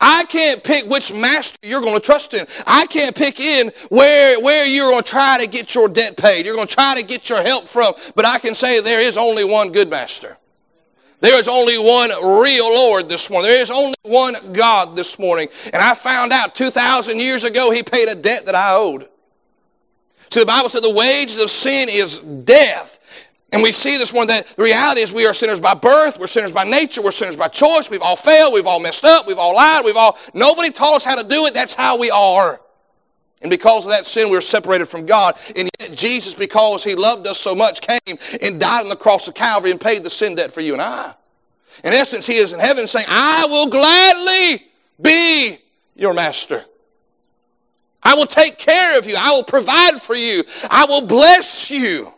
I 0.00 0.24
can't 0.24 0.62
pick 0.62 0.86
which 0.86 1.12
master 1.12 1.58
you're 1.62 1.80
going 1.80 1.94
to 1.94 2.00
trust 2.00 2.34
in. 2.34 2.46
I 2.66 2.86
can't 2.86 3.14
pick 3.14 3.40
in 3.40 3.72
where, 3.88 4.40
where 4.40 4.66
you're 4.66 4.90
going 4.90 5.02
to 5.02 5.08
try 5.08 5.38
to 5.38 5.48
get 5.48 5.74
your 5.74 5.88
debt 5.88 6.16
paid. 6.16 6.46
You're 6.46 6.54
going 6.54 6.68
to 6.68 6.74
try 6.74 6.94
to 7.00 7.06
get 7.06 7.28
your 7.28 7.42
help 7.42 7.66
from. 7.66 7.94
But 8.14 8.24
I 8.24 8.38
can 8.38 8.54
say 8.54 8.80
there 8.80 9.00
is 9.00 9.16
only 9.16 9.44
one 9.44 9.72
good 9.72 9.90
master. 9.90 10.36
There 11.20 11.38
is 11.38 11.48
only 11.48 11.78
one 11.78 12.08
real 12.08 12.74
Lord 12.74 13.08
this 13.08 13.28
morning. 13.30 13.50
There 13.50 13.60
is 13.60 13.70
only 13.70 13.94
one 14.02 14.34
God 14.52 14.96
this 14.96 15.18
morning. 15.18 15.48
And 15.66 15.76
I 15.76 15.94
found 15.94 16.32
out 16.32 16.54
2,000 16.54 17.18
years 17.18 17.44
ago 17.44 17.70
he 17.70 17.82
paid 17.82 18.08
a 18.08 18.14
debt 18.14 18.46
that 18.46 18.54
I 18.54 18.74
owed. 18.74 19.06
So 20.30 20.40
the 20.40 20.46
Bible 20.46 20.68
said 20.68 20.82
the 20.82 20.90
wages 20.90 21.38
of 21.40 21.50
sin 21.50 21.88
is 21.90 22.18
death. 22.20 22.99
And 23.52 23.62
we 23.62 23.72
see 23.72 23.96
this 23.96 24.12
one 24.12 24.28
that 24.28 24.46
the 24.46 24.62
reality 24.62 25.00
is 25.00 25.12
we 25.12 25.26
are 25.26 25.34
sinners 25.34 25.58
by 25.58 25.74
birth, 25.74 26.20
we're 26.20 26.28
sinners 26.28 26.52
by 26.52 26.64
nature, 26.64 27.02
we're 27.02 27.10
sinners 27.10 27.36
by 27.36 27.48
choice, 27.48 27.90
we've 27.90 28.02
all 28.02 28.16
failed, 28.16 28.54
we've 28.54 28.66
all 28.66 28.78
messed 28.78 29.04
up, 29.04 29.26
we've 29.26 29.38
all 29.38 29.56
lied, 29.56 29.84
we've 29.84 29.96
all, 29.96 30.16
nobody 30.34 30.70
taught 30.70 30.96
us 30.96 31.04
how 31.04 31.20
to 31.20 31.26
do 31.26 31.46
it, 31.46 31.54
that's 31.54 31.74
how 31.74 31.98
we 31.98 32.10
are. 32.10 32.60
And 33.42 33.50
because 33.50 33.86
of 33.86 33.90
that 33.90 34.06
sin, 34.06 34.30
we're 34.30 34.42
separated 34.42 34.86
from 34.86 35.06
God. 35.06 35.36
And 35.56 35.68
yet 35.80 35.96
Jesus, 35.96 36.34
because 36.34 36.84
He 36.84 36.94
loved 36.94 37.26
us 37.26 37.38
so 37.38 37.54
much, 37.54 37.80
came 37.80 38.18
and 38.42 38.60
died 38.60 38.82
on 38.82 38.88
the 38.88 38.96
cross 38.96 39.26
of 39.28 39.34
Calvary 39.34 39.70
and 39.70 39.80
paid 39.80 40.04
the 40.04 40.10
sin 40.10 40.34
debt 40.34 40.52
for 40.52 40.60
you 40.60 40.74
and 40.74 40.82
I. 40.82 41.14
In 41.82 41.92
essence, 41.92 42.26
He 42.26 42.36
is 42.36 42.52
in 42.52 42.60
heaven 42.60 42.86
saying, 42.86 43.06
I 43.08 43.46
will 43.46 43.66
gladly 43.66 44.66
be 45.00 45.56
your 45.96 46.12
master. 46.12 46.66
I 48.02 48.14
will 48.14 48.26
take 48.26 48.58
care 48.58 48.98
of 48.98 49.06
you. 49.06 49.14
I 49.18 49.30
will 49.30 49.44
provide 49.44 50.00
for 50.00 50.14
you. 50.14 50.44
I 50.70 50.84
will 50.84 51.06
bless 51.06 51.70
you 51.70 52.12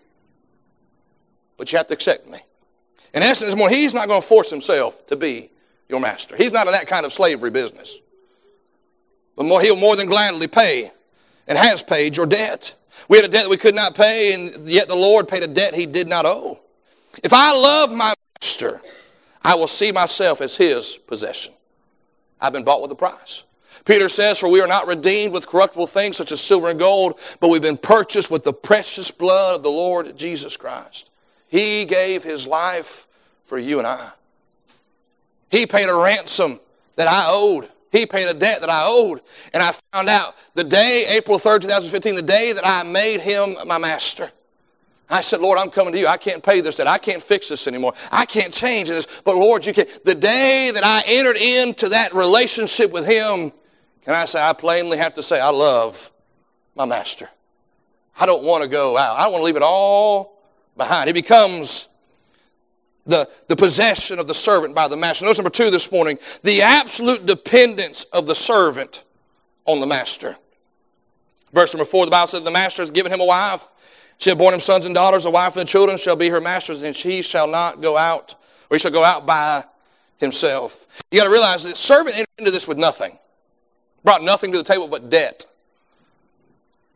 but 1.57 1.71
you 1.73 1.79
have 1.79 1.87
to 1.89 1.95
accept 1.95 2.27
me. 2.27 2.39
In 3.15 3.23
essence, 3.23 3.55
more, 3.57 3.69
he's 3.69 3.95
not 3.95 4.09
going 4.09 4.21
to 4.21 4.27
force 4.27 4.51
himself 4.51 5.07
to 5.09 5.17
be 5.17 5.51
your 5.89 6.01
master. 6.01 6.37
He's 6.37 6.53
not 6.53 6.67
in 6.67 6.73
that 6.73 6.87
kind 6.87 7.05
of 7.05 7.13
slavery 7.13 7.51
business. 7.51 7.99
But 9.37 9.45
more, 9.45 9.61
he'll 9.61 9.77
more 9.77 9.97
than 9.97 10.07
gladly 10.07 10.47
pay 10.47 10.91
and 11.47 11.59
has 11.59 11.83
paid 11.83 12.17
your 12.17 12.27
debt. 12.27 12.75
We 13.09 13.19
had 13.19 13.27
a 13.27 13.29
debt 13.29 13.45
that 13.45 13.51
we 13.51 13.57
could 13.57 13.75
not 13.75 13.95
pay, 13.95 14.33
and 14.35 14.69
yet 14.69 14.89
the 14.89 14.97
Lord 14.97 15.29
paid 15.29 15.43
a 15.43 15.49
debt 15.49 15.75
he 15.75 15.87
did 15.87 16.09
not 16.09 16.25
owe. 16.25 16.59
If 17.23 17.33
I 17.33 17.53
love 17.53 17.91
my 17.91 18.15
master, 18.41 18.81
I 19.43 19.55
will 19.55 19.67
see 19.67 19.93
myself 19.93 20.41
as 20.41 20.57
his 20.57 20.97
possession. 20.97 21.53
I've 22.41 22.53
been 22.53 22.65
bought 22.65 22.83
with 22.83 22.91
a 22.91 22.97
price. 22.97 23.45
Peter 23.85 24.09
says, 24.09 24.39
For 24.39 24.49
we 24.49 24.61
are 24.61 24.69
not 24.69 24.87
redeemed 24.87 25.33
with 25.33 25.47
corruptible 25.47 25.89
things 25.89 26.17
such 26.17 26.33
as 26.33 26.41
silver 26.41 26.69
and 26.69 26.79
gold, 26.79 27.19
but 27.41 27.49
we've 27.49 27.63
been 27.63 27.77
purchased 27.77 28.31
with 28.31 28.45
the 28.45 28.53
precious 28.53 29.11
blood 29.11 29.57
of 29.57 29.63
the 29.63 29.71
Lord 29.71 30.17
Jesus 30.17 30.57
Christ. 30.57 31.11
He 31.53 31.85
gave 31.85 32.23
his 32.23 32.47
life 32.47 33.07
for 33.43 33.59
you 33.59 33.77
and 33.77 33.87
I. 33.87 34.09
He 35.51 35.67
paid 35.67 35.91
a 35.91 35.95
ransom 35.95 36.59
that 36.97 37.07
I 37.09 37.27
owed. 37.29 37.69
He 37.91 38.07
paid 38.07 38.27
a 38.27 38.33
debt 38.33 38.63
that 38.63 38.71
I 38.71 38.85
owed. 38.87 39.21
And 39.53 39.63
I 39.63 39.75
found 39.93 40.09
out 40.09 40.35
the 40.55 40.65
day, 40.65 41.05
April 41.11 41.39
3rd, 41.39 41.61
2015, 41.61 42.15
the 42.15 42.23
day 42.23 42.55
that 42.55 42.67
I 42.67 42.85
made 42.85 43.21
him 43.21 43.55
my 43.67 43.77
master. 43.77 44.33
I 45.11 45.21
said, 45.21 45.43
Lord, 45.43 45.59
I'm 45.59 45.69
coming 45.69 45.93
to 45.93 45.99
you. 45.99 46.07
I 46.07 46.17
can't 46.17 46.43
pay 46.43 46.63
this 46.63 46.77
debt. 46.77 46.87
I 46.87 46.97
can't 46.97 47.23
fix 47.23 47.51
this 47.51 47.67
anymore. 47.67 47.93
I 48.11 48.25
can't 48.25 48.55
change 48.55 48.89
this. 48.89 49.21
But 49.21 49.37
Lord, 49.37 49.67
you 49.67 49.75
can. 49.75 49.85
The 50.07 50.15
day 50.15 50.71
that 50.73 50.85
I 50.85 51.03
entered 51.07 51.37
into 51.37 51.91
that 51.91 52.15
relationship 52.15 52.91
with 52.93 53.07
him, 53.07 53.53
can 54.07 54.15
I 54.15 54.25
say, 54.25 54.43
I 54.43 54.55
plainly 54.55 54.97
have 54.97 55.13
to 55.17 55.23
say, 55.23 55.39
I 55.39 55.51
love 55.51 56.11
my 56.75 56.87
master. 56.87 57.29
I 58.19 58.25
don't 58.25 58.43
want 58.43 58.63
to 58.63 58.71
go 58.71 58.97
out. 58.97 59.19
I 59.19 59.25
don't 59.25 59.33
want 59.33 59.43
to 59.43 59.45
leave 59.45 59.57
it 59.57 59.63
all 59.63 60.32
behind. 60.77 61.09
It 61.09 61.15
becomes 61.15 61.89
the, 63.07 63.29
the 63.49 63.57
possession 63.57 64.19
of 64.19 64.27
the 64.27 64.35
servant 64.35 64.75
by 64.75 64.89
the 64.89 64.97
master. 64.97 65.25
Notice 65.25 65.39
number 65.39 65.51
two 65.51 65.71
this 65.71 65.91
morning 65.91 66.19
the 66.43 66.63
absolute 66.63 67.27
dependence 67.27 68.05
of 68.05 68.27
the 68.27 68.35
servant 68.35 69.05
on 69.65 69.81
the 69.81 69.87
master. 69.87 70.37
Verse 71.53 71.75
number 71.75 71.85
four, 71.85 72.05
the 72.05 72.11
Bible 72.11 72.29
says, 72.29 72.43
The 72.43 72.51
master 72.51 72.83
has 72.83 72.91
given 72.91 73.13
him 73.13 73.21
a 73.21 73.27
wife. 73.27 73.69
She 74.19 74.31
hath 74.31 74.39
borne 74.39 74.55
him 74.55 74.61
sons 74.61 74.87
and 74.87 74.95
daughters. 74.95 75.27
A 75.27 75.31
wife 75.31 75.57
and 75.57 75.63
the 75.63 75.67
children 75.67 75.99
shall 75.99 76.17
be 76.17 76.29
her 76.29 76.41
masters, 76.41 76.83
and 76.83 76.95
he 76.95 77.23
shall 77.23 77.49
not 77.49 77.81
go 77.81 77.97
out, 77.97 78.35
or 78.71 78.77
he 78.77 78.79
shall 78.79 78.93
go 78.93 79.05
out 79.05 79.27
by 79.27 79.65
himself. 80.19 80.87
You 81.11 81.19
got 81.19 81.25
to 81.25 81.31
realize 81.31 81.65
that 81.65 81.77
servant 81.77 82.17
entered 82.17 82.29
into 82.39 82.51
this 82.51 82.69
with 82.69 82.79
nothing, 82.79 83.19
brought 84.05 84.23
nothing 84.23 84.53
to 84.53 84.59
the 84.59 84.65
table 84.65 84.89
but 84.89 85.11
debt, 85.11 85.45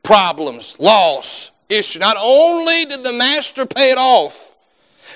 problems, 0.03 0.79
loss, 0.79 1.51
issue. 1.69 1.99
Not 1.99 2.17
only 2.21 2.85
did 2.85 3.03
the 3.03 3.13
master 3.13 3.67
pay 3.67 3.91
it 3.91 3.99
off, 3.99 4.57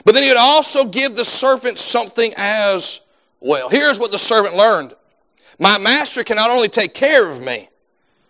but 0.04 0.14
then 0.14 0.22
he 0.22 0.28
would 0.28 0.38
also 0.38 0.84
give 0.84 1.16
the 1.16 1.24
servant 1.24 1.78
something 1.78 2.32
as 2.36 3.00
well. 3.40 3.68
Here's 3.68 3.98
what 3.98 4.12
the 4.12 4.18
servant 4.18 4.56
learned 4.56 4.94
My 5.58 5.78
master 5.78 6.24
can 6.24 6.36
not 6.36 6.50
only 6.50 6.68
take 6.68 6.94
care 6.94 7.30
of 7.30 7.40
me, 7.42 7.68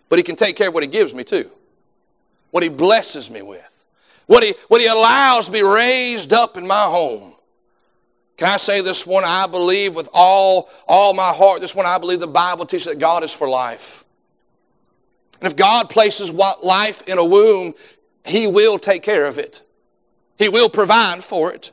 but 0.09 0.19
he 0.19 0.23
can 0.23 0.35
take 0.35 0.55
care 0.55 0.67
of 0.67 0.73
what 0.73 0.83
he 0.83 0.89
gives 0.89 1.15
me 1.15 1.23
too. 1.23 1.49
What 2.51 2.63
he 2.63 2.69
blesses 2.69 3.31
me 3.31 3.41
with. 3.41 3.85
What 4.27 4.43
he, 4.43 4.53
what 4.67 4.81
he 4.81 4.87
allows 4.87 5.49
me 5.49 5.61
raised 5.61 6.33
up 6.33 6.57
in 6.57 6.67
my 6.67 6.83
home. 6.83 7.33
Can 8.37 8.49
I 8.49 8.57
say 8.57 8.81
this 8.81 9.05
one? 9.05 9.23
I 9.23 9.45
believe 9.47 9.95
with 9.95 10.09
all, 10.13 10.69
all 10.87 11.13
my 11.13 11.31
heart, 11.31 11.61
this 11.61 11.75
one 11.75 11.85
I 11.85 11.97
believe 11.97 12.19
the 12.19 12.27
Bible 12.27 12.65
teaches 12.65 12.87
that 12.87 12.99
God 12.99 13.23
is 13.23 13.31
for 13.31 13.47
life. 13.47 14.03
And 15.39 15.51
if 15.51 15.55
God 15.55 15.89
places 15.89 16.31
life 16.31 17.01
in 17.07 17.17
a 17.17 17.25
womb, 17.25 17.73
He 18.25 18.47
will 18.47 18.79
take 18.79 19.03
care 19.03 19.25
of 19.25 19.37
it. 19.37 19.61
He 20.37 20.49
will 20.49 20.69
provide 20.69 21.23
for 21.23 21.51
it. 21.53 21.71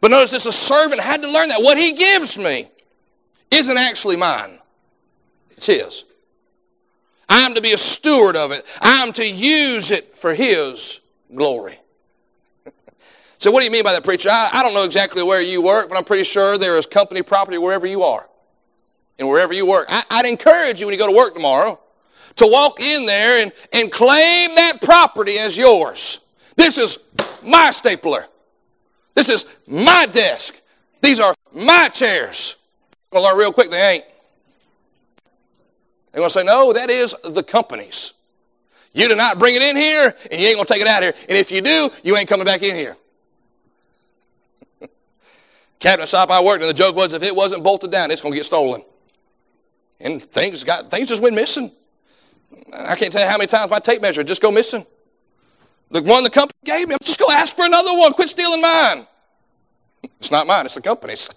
But 0.00 0.10
notice 0.10 0.30
this, 0.30 0.46
a 0.46 0.52
servant 0.52 1.00
had 1.00 1.22
to 1.22 1.30
learn 1.30 1.48
that. 1.48 1.62
What 1.62 1.78
he 1.78 1.92
gives 1.92 2.38
me 2.38 2.68
isn't 3.50 3.76
actually 3.76 4.16
mine. 4.16 4.58
It's 5.50 5.66
his. 5.66 6.04
I'm 7.28 7.54
to 7.54 7.62
be 7.62 7.72
a 7.72 7.78
steward 7.78 8.36
of 8.36 8.50
it. 8.52 8.64
I'm 8.80 9.12
to 9.14 9.30
use 9.30 9.90
it 9.90 10.16
for 10.18 10.34
his 10.34 11.00
glory. 11.34 11.78
so 13.38 13.50
what 13.50 13.60
do 13.60 13.64
you 13.64 13.70
mean 13.70 13.84
by 13.84 13.92
that, 13.92 14.04
preacher? 14.04 14.28
I, 14.30 14.50
I 14.52 14.62
don't 14.62 14.74
know 14.74 14.84
exactly 14.84 15.22
where 15.22 15.40
you 15.40 15.62
work, 15.62 15.88
but 15.88 15.96
I'm 15.96 16.04
pretty 16.04 16.24
sure 16.24 16.58
there 16.58 16.76
is 16.78 16.86
company 16.86 17.22
property 17.22 17.58
wherever 17.58 17.86
you 17.86 18.02
are. 18.02 18.28
And 19.18 19.28
wherever 19.28 19.52
you 19.52 19.66
work. 19.66 19.86
I, 19.88 20.02
I'd 20.10 20.26
encourage 20.26 20.80
you 20.80 20.86
when 20.86 20.94
you 20.94 20.98
go 20.98 21.06
to 21.06 21.16
work 21.16 21.34
tomorrow 21.34 21.78
to 22.36 22.46
walk 22.46 22.80
in 22.80 23.06
there 23.06 23.42
and, 23.42 23.52
and 23.72 23.90
claim 23.90 24.54
that 24.54 24.80
property 24.82 25.38
as 25.38 25.56
yours. 25.56 26.20
This 26.56 26.78
is 26.78 26.98
my 27.44 27.70
stapler. 27.70 28.26
This 29.14 29.28
is 29.28 29.58
my 29.68 30.06
desk. 30.06 30.60
These 31.00 31.20
are 31.20 31.34
my 31.52 31.88
chairs. 31.88 32.56
To 33.12 33.20
learn 33.20 33.36
real 33.36 33.52
quick 33.52 33.70
they 33.70 33.94
ain't. 33.94 34.04
They're 36.12 36.20
going 36.20 36.28
to 36.28 36.32
say, 36.32 36.44
no, 36.44 36.72
that 36.72 36.90
is 36.90 37.14
the 37.24 37.42
company's. 37.42 38.12
You 38.92 39.08
do 39.08 39.16
not 39.16 39.38
bring 39.38 39.54
it 39.54 39.62
in 39.62 39.76
here, 39.76 40.14
and 40.30 40.40
you 40.40 40.46
ain't 40.46 40.56
going 40.56 40.66
to 40.66 40.72
take 40.72 40.82
it 40.82 40.88
out 40.88 41.02
here. 41.02 41.14
And 41.28 41.38
if 41.38 41.50
you 41.50 41.62
do, 41.62 41.90
you 42.04 42.16
ain't 42.16 42.28
coming 42.28 42.44
back 42.44 42.62
in 42.62 42.76
here. 42.76 42.96
Cabinet 45.78 46.08
shop 46.08 46.30
I 46.30 46.42
worked 46.42 46.62
in, 46.62 46.68
the 46.68 46.74
joke 46.74 46.94
was 46.94 47.14
if 47.14 47.22
it 47.22 47.34
wasn't 47.34 47.64
bolted 47.64 47.90
down, 47.90 48.10
it's 48.10 48.20
going 48.20 48.32
to 48.32 48.36
get 48.38 48.44
stolen. 48.44 48.82
And 50.00 50.22
things 50.22 50.64
got 50.64 50.90
things 50.90 51.08
just 51.08 51.22
went 51.22 51.34
missing. 51.34 51.70
I 52.72 52.96
can't 52.96 53.12
tell 53.12 53.22
you 53.22 53.28
how 53.28 53.38
many 53.38 53.48
times 53.48 53.70
my 53.70 53.78
tape 53.78 54.02
measure 54.02 54.24
just 54.24 54.42
go 54.42 54.50
missing. 54.50 54.86
The 55.90 56.02
one 56.02 56.24
the 56.24 56.30
company 56.30 56.58
gave 56.64 56.88
me, 56.88 56.94
I'm 56.94 57.04
just 57.04 57.18
going 57.18 57.30
to 57.30 57.36
ask 57.36 57.54
for 57.54 57.66
another 57.66 57.92
one. 57.96 58.12
Quit 58.12 58.30
stealing 58.30 58.62
mine. 58.62 59.06
It's 60.18 60.30
not 60.30 60.46
mine, 60.46 60.66
it's 60.66 60.74
the 60.74 60.80
company's. 60.80 61.28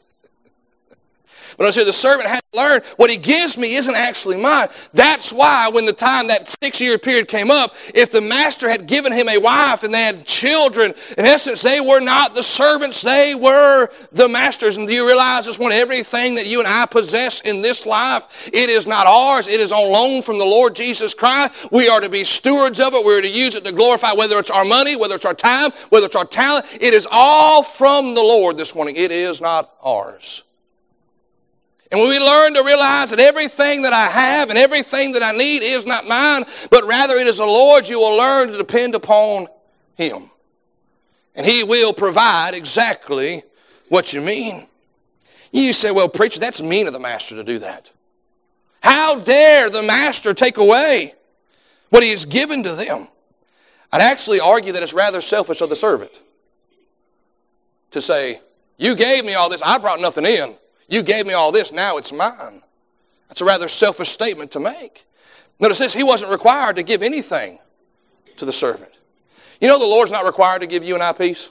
But 1.57 1.67
I 1.67 1.71
said 1.71 1.85
the 1.85 1.93
servant 1.93 2.27
had 2.27 2.41
to 2.51 2.59
learn 2.59 2.81
what 2.97 3.09
he 3.09 3.17
gives 3.17 3.57
me 3.57 3.75
isn't 3.75 3.95
actually 3.95 4.37
mine. 4.37 4.67
That's 4.93 5.31
why 5.31 5.69
when 5.69 5.85
the 5.85 5.93
time 5.93 6.27
that 6.27 6.53
six 6.61 6.81
year 6.81 6.97
period 6.97 7.27
came 7.27 7.49
up, 7.49 7.75
if 7.93 8.11
the 8.11 8.21
master 8.21 8.69
had 8.69 8.87
given 8.87 9.13
him 9.13 9.29
a 9.29 9.37
wife 9.37 9.83
and 9.83 9.93
they 9.93 10.03
had 10.03 10.25
children, 10.25 10.93
in 11.17 11.25
essence, 11.25 11.61
they 11.61 11.79
were 11.79 12.01
not 12.01 12.35
the 12.35 12.43
servants, 12.43 13.01
they 13.01 13.35
were 13.35 13.89
the 14.11 14.27
masters. 14.27 14.77
And 14.77 14.87
do 14.87 14.93
you 14.93 15.05
realize 15.05 15.45
this 15.45 15.59
one? 15.59 15.71
Everything 15.71 16.35
that 16.35 16.47
you 16.47 16.59
and 16.59 16.67
I 16.67 16.85
possess 16.85 17.41
in 17.41 17.61
this 17.61 17.85
life, 17.85 18.49
it 18.53 18.69
is 18.69 18.87
not 18.87 19.07
ours. 19.07 19.47
It 19.47 19.59
is 19.59 19.71
on 19.71 19.91
loan 19.91 20.21
from 20.21 20.39
the 20.39 20.45
Lord 20.45 20.75
Jesus 20.75 21.13
Christ. 21.13 21.71
We 21.71 21.89
are 21.89 22.01
to 22.01 22.09
be 22.09 22.23
stewards 22.23 22.79
of 22.79 22.93
it. 22.93 23.05
We're 23.05 23.21
to 23.21 23.31
use 23.31 23.55
it 23.55 23.65
to 23.65 23.71
glorify 23.71 24.13
whether 24.13 24.39
it's 24.39 24.51
our 24.51 24.65
money, 24.65 24.95
whether 24.95 25.15
it's 25.15 25.25
our 25.25 25.33
time, 25.33 25.71
whether 25.89 26.05
it's 26.05 26.15
our 26.15 26.25
talent. 26.25 26.65
It 26.79 26.93
is 26.93 27.07
all 27.11 27.63
from 27.63 28.15
the 28.15 28.21
Lord 28.21 28.57
this 28.57 28.73
morning. 28.75 28.95
It 28.95 29.11
is 29.11 29.41
not 29.41 29.71
ours. 29.81 30.44
And 31.91 31.99
when 31.99 32.09
we 32.09 32.19
learn 32.19 32.53
to 32.55 32.63
realize 32.63 33.11
that 33.11 33.19
everything 33.19 33.83
that 33.83 33.93
I 33.93 34.07
have 34.07 34.49
and 34.49 34.57
everything 34.57 35.11
that 35.13 35.23
I 35.23 35.31
need 35.31 35.61
is 35.61 35.85
not 35.85 36.07
mine, 36.07 36.43
but 36.71 36.83
rather 36.85 37.15
it 37.15 37.27
is 37.27 37.37
the 37.37 37.45
Lord, 37.45 37.87
you 37.87 37.99
will 37.99 38.17
learn 38.17 38.49
to 38.49 38.57
depend 38.57 38.95
upon 38.95 39.47
Him. 39.95 40.29
And 41.35 41.45
He 41.45 41.63
will 41.63 41.93
provide 41.93 42.53
exactly 42.55 43.43
what 43.89 44.13
you 44.13 44.21
mean. 44.21 44.67
You 45.51 45.73
say, 45.73 45.91
well, 45.91 46.09
preacher, 46.09 46.39
that's 46.39 46.61
mean 46.61 46.87
of 46.87 46.93
the 46.93 46.99
master 46.99 47.35
to 47.35 47.43
do 47.43 47.59
that. 47.59 47.91
How 48.81 49.17
dare 49.19 49.69
the 49.69 49.83
master 49.83 50.33
take 50.33 50.57
away 50.57 51.13
what 51.89 52.03
he 52.03 52.09
has 52.09 52.25
given 52.25 52.61
to 52.63 52.73
them? 52.73 53.07
I'd 53.91 54.01
actually 54.01 54.39
argue 54.39 54.73
that 54.73 54.83
it's 54.83 54.93
rather 54.93 55.21
selfish 55.21 55.61
of 55.61 55.69
the 55.69 55.75
servant 55.75 56.21
to 57.91 58.01
say, 58.01 58.41
You 58.77 58.95
gave 58.95 59.23
me 59.23 59.33
all 59.33 59.49
this, 59.49 59.61
I 59.61 59.77
brought 59.77 60.01
nothing 60.01 60.25
in. 60.25 60.55
You 60.87 61.03
gave 61.03 61.25
me 61.25 61.33
all 61.33 61.51
this, 61.51 61.71
now 61.71 61.97
it's 61.97 62.11
mine. 62.11 62.61
That's 63.27 63.41
a 63.41 63.45
rather 63.45 63.67
selfish 63.67 64.09
statement 64.09 64.51
to 64.51 64.59
make. 64.59 65.05
Notice 65.59 65.79
this, 65.79 65.93
he 65.93 66.03
wasn't 66.03 66.31
required 66.31 66.75
to 66.75 66.83
give 66.83 67.01
anything 67.01 67.59
to 68.37 68.45
the 68.45 68.53
servant. 68.53 68.91
You 69.61 69.67
know 69.67 69.79
the 69.79 69.85
Lord's 69.85 70.11
not 70.11 70.25
required 70.25 70.61
to 70.61 70.67
give 70.67 70.83
you 70.83 70.93
and 70.95 71.03
I 71.03 71.13
peace. 71.13 71.49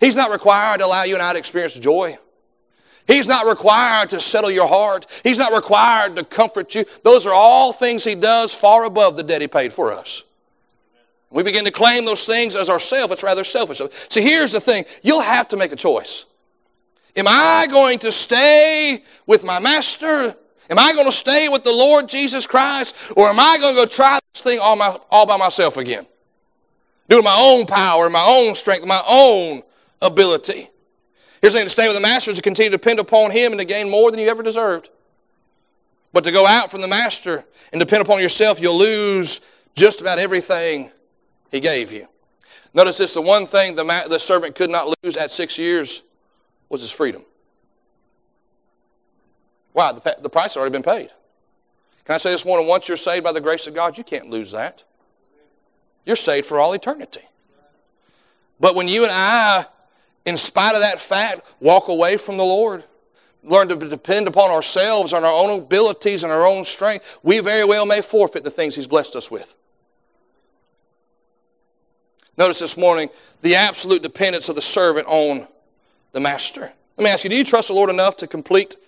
He's 0.00 0.16
not 0.16 0.30
required 0.30 0.78
to 0.78 0.86
allow 0.86 1.04
you 1.04 1.14
and 1.14 1.22
I 1.22 1.32
to 1.32 1.38
experience 1.38 1.74
joy. 1.78 2.18
He's 3.06 3.28
not 3.28 3.46
required 3.46 4.10
to 4.10 4.20
settle 4.20 4.50
your 4.50 4.66
heart. 4.66 5.06
He's 5.22 5.38
not 5.38 5.52
required 5.52 6.16
to 6.16 6.24
comfort 6.24 6.74
you. 6.74 6.84
Those 7.04 7.26
are 7.26 7.32
all 7.32 7.72
things 7.72 8.04
He 8.04 8.14
does 8.14 8.52
far 8.52 8.84
above 8.84 9.16
the 9.16 9.22
debt 9.22 9.40
He 9.40 9.48
paid 9.48 9.72
for 9.72 9.92
us. 9.92 10.24
We 11.30 11.42
begin 11.42 11.64
to 11.64 11.70
claim 11.70 12.04
those 12.04 12.26
things 12.26 12.56
as 12.56 12.68
ourselves. 12.70 13.12
It's 13.12 13.22
rather 13.22 13.44
selfish. 13.44 13.80
See, 14.08 14.22
here's 14.22 14.52
the 14.52 14.60
thing. 14.60 14.84
You'll 15.02 15.20
have 15.20 15.48
to 15.48 15.56
make 15.56 15.72
a 15.72 15.76
choice. 15.76 16.25
Am 17.16 17.26
I 17.26 17.66
going 17.70 17.98
to 18.00 18.12
stay 18.12 19.02
with 19.26 19.42
my 19.42 19.58
master? 19.58 20.36
Am 20.68 20.78
I 20.78 20.92
going 20.92 21.06
to 21.06 21.12
stay 21.12 21.48
with 21.48 21.64
the 21.64 21.72
Lord 21.72 22.08
Jesus 22.08 22.46
Christ? 22.46 23.12
Or 23.16 23.28
am 23.28 23.40
I 23.40 23.58
going 23.58 23.74
to 23.74 23.82
go 23.82 23.86
try 23.86 24.18
this 24.32 24.42
thing 24.42 24.58
all, 24.60 24.76
my, 24.76 24.98
all 25.10 25.26
by 25.26 25.36
myself 25.36 25.76
again? 25.76 26.06
Do 27.08 27.22
my 27.22 27.36
own 27.38 27.66
power, 27.66 28.10
my 28.10 28.24
own 28.24 28.54
strength, 28.54 28.86
my 28.86 29.02
own 29.08 29.62
ability. 30.02 30.68
Here's 31.40 31.52
the 31.52 31.60
thing 31.60 31.66
to 31.66 31.70
stay 31.70 31.86
with 31.86 31.96
the 31.96 32.02
master 32.02 32.32
is 32.32 32.36
to 32.36 32.42
continue 32.42 32.70
to 32.70 32.76
depend 32.76 32.98
upon 32.98 33.30
him 33.30 33.52
and 33.52 33.60
to 33.60 33.66
gain 33.66 33.88
more 33.88 34.10
than 34.10 34.20
you 34.20 34.28
ever 34.28 34.42
deserved. 34.42 34.90
But 36.12 36.24
to 36.24 36.32
go 36.32 36.46
out 36.46 36.70
from 36.70 36.80
the 36.80 36.88
master 36.88 37.44
and 37.72 37.80
depend 37.80 38.02
upon 38.02 38.20
yourself, 38.20 38.60
you'll 38.60 38.78
lose 38.78 39.46
just 39.74 40.00
about 40.00 40.18
everything 40.18 40.90
he 41.50 41.60
gave 41.60 41.92
you. 41.92 42.08
Notice 42.74 42.98
this 42.98 43.14
the 43.14 43.22
one 43.22 43.46
thing 43.46 43.76
the, 43.76 43.84
ma- 43.84 44.08
the 44.08 44.18
servant 44.18 44.54
could 44.54 44.70
not 44.70 44.92
lose 45.02 45.16
at 45.16 45.30
six 45.30 45.56
years 45.56 46.02
was 46.68 46.80
his 46.80 46.90
freedom. 46.90 47.24
Why? 49.72 49.92
The, 49.92 50.16
the 50.22 50.30
price 50.30 50.54
had 50.54 50.60
already 50.60 50.72
been 50.72 50.82
paid. 50.82 51.10
Can 52.04 52.14
I 52.14 52.18
say 52.18 52.30
this 52.30 52.44
morning? 52.44 52.66
Once 52.66 52.88
you're 52.88 52.96
saved 52.96 53.24
by 53.24 53.32
the 53.32 53.40
grace 53.40 53.66
of 53.66 53.74
God, 53.74 53.98
you 53.98 54.04
can't 54.04 54.30
lose 54.30 54.52
that. 54.52 54.84
You're 56.04 56.16
saved 56.16 56.46
for 56.46 56.58
all 56.60 56.72
eternity. 56.72 57.22
But 58.58 58.74
when 58.74 58.88
you 58.88 59.02
and 59.02 59.12
I, 59.12 59.66
in 60.24 60.36
spite 60.36 60.74
of 60.74 60.80
that 60.80 61.00
fact, 61.00 61.54
walk 61.60 61.88
away 61.88 62.16
from 62.16 62.36
the 62.36 62.44
Lord, 62.44 62.84
learn 63.42 63.68
to 63.68 63.76
depend 63.76 64.28
upon 64.28 64.50
ourselves 64.50 65.12
on 65.12 65.24
our 65.24 65.32
own 65.32 65.60
abilities 65.60 66.24
and 66.24 66.32
our 66.32 66.46
own 66.46 66.64
strength, 66.64 67.18
we 67.22 67.40
very 67.40 67.64
well 67.64 67.86
may 67.86 68.00
forfeit 68.00 68.44
the 68.44 68.50
things 68.50 68.74
He's 68.74 68.86
blessed 68.86 69.16
us 69.16 69.30
with. 69.30 69.54
Notice 72.38 72.58
this 72.58 72.76
morning 72.76 73.08
the 73.42 73.56
absolute 73.56 74.02
dependence 74.02 74.48
of 74.48 74.54
the 74.54 74.62
servant 74.62 75.06
on 75.08 75.48
the 76.16 76.20
master. 76.20 76.72
Let 76.96 77.04
me 77.04 77.10
ask 77.10 77.24
you, 77.24 77.30
do 77.30 77.36
you 77.36 77.44
trust 77.44 77.68
the 77.68 77.74
Lord 77.74 77.90
enough 77.90 78.16
to 78.16 78.26
complete 78.26 78.78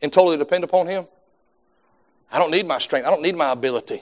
and 0.00 0.10
totally 0.10 0.38
depend 0.38 0.64
upon 0.64 0.86
Him? 0.86 1.06
I 2.32 2.38
don't 2.38 2.50
need 2.50 2.66
my 2.66 2.78
strength. 2.78 3.06
I 3.06 3.10
don't 3.10 3.20
need 3.20 3.36
my 3.36 3.52
ability. 3.52 4.00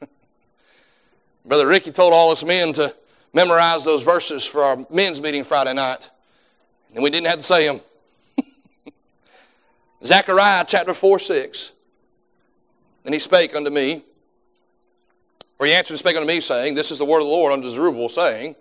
Brother 1.44 1.66
Ricky 1.66 1.90
told 1.90 2.12
all 2.12 2.30
us 2.30 2.44
men 2.44 2.72
to 2.74 2.94
memorize 3.32 3.84
those 3.84 4.04
verses 4.04 4.46
for 4.46 4.62
our 4.62 4.86
men's 4.88 5.20
meeting 5.20 5.42
Friday 5.42 5.74
night, 5.74 6.10
and 6.94 7.02
we 7.02 7.10
didn't 7.10 7.26
have 7.26 7.38
to 7.38 7.44
say 7.44 7.66
them. 7.66 7.80
Zechariah 10.04 10.64
chapter 10.68 10.94
4 10.94 11.18
6. 11.18 11.72
And 13.04 13.12
he 13.12 13.18
spake 13.18 13.56
unto 13.56 13.70
me, 13.70 14.04
or 15.58 15.66
he 15.66 15.72
answered 15.72 15.94
and 15.94 15.98
spake 15.98 16.14
unto 16.14 16.28
me, 16.28 16.40
saying, 16.40 16.76
This 16.76 16.92
is 16.92 16.98
the 16.98 17.04
word 17.04 17.18
of 17.18 17.24
the 17.24 17.30
Lord 17.32 17.52
unto 17.52 17.68
Zerubbabel, 17.68 18.08
saying, 18.08 18.54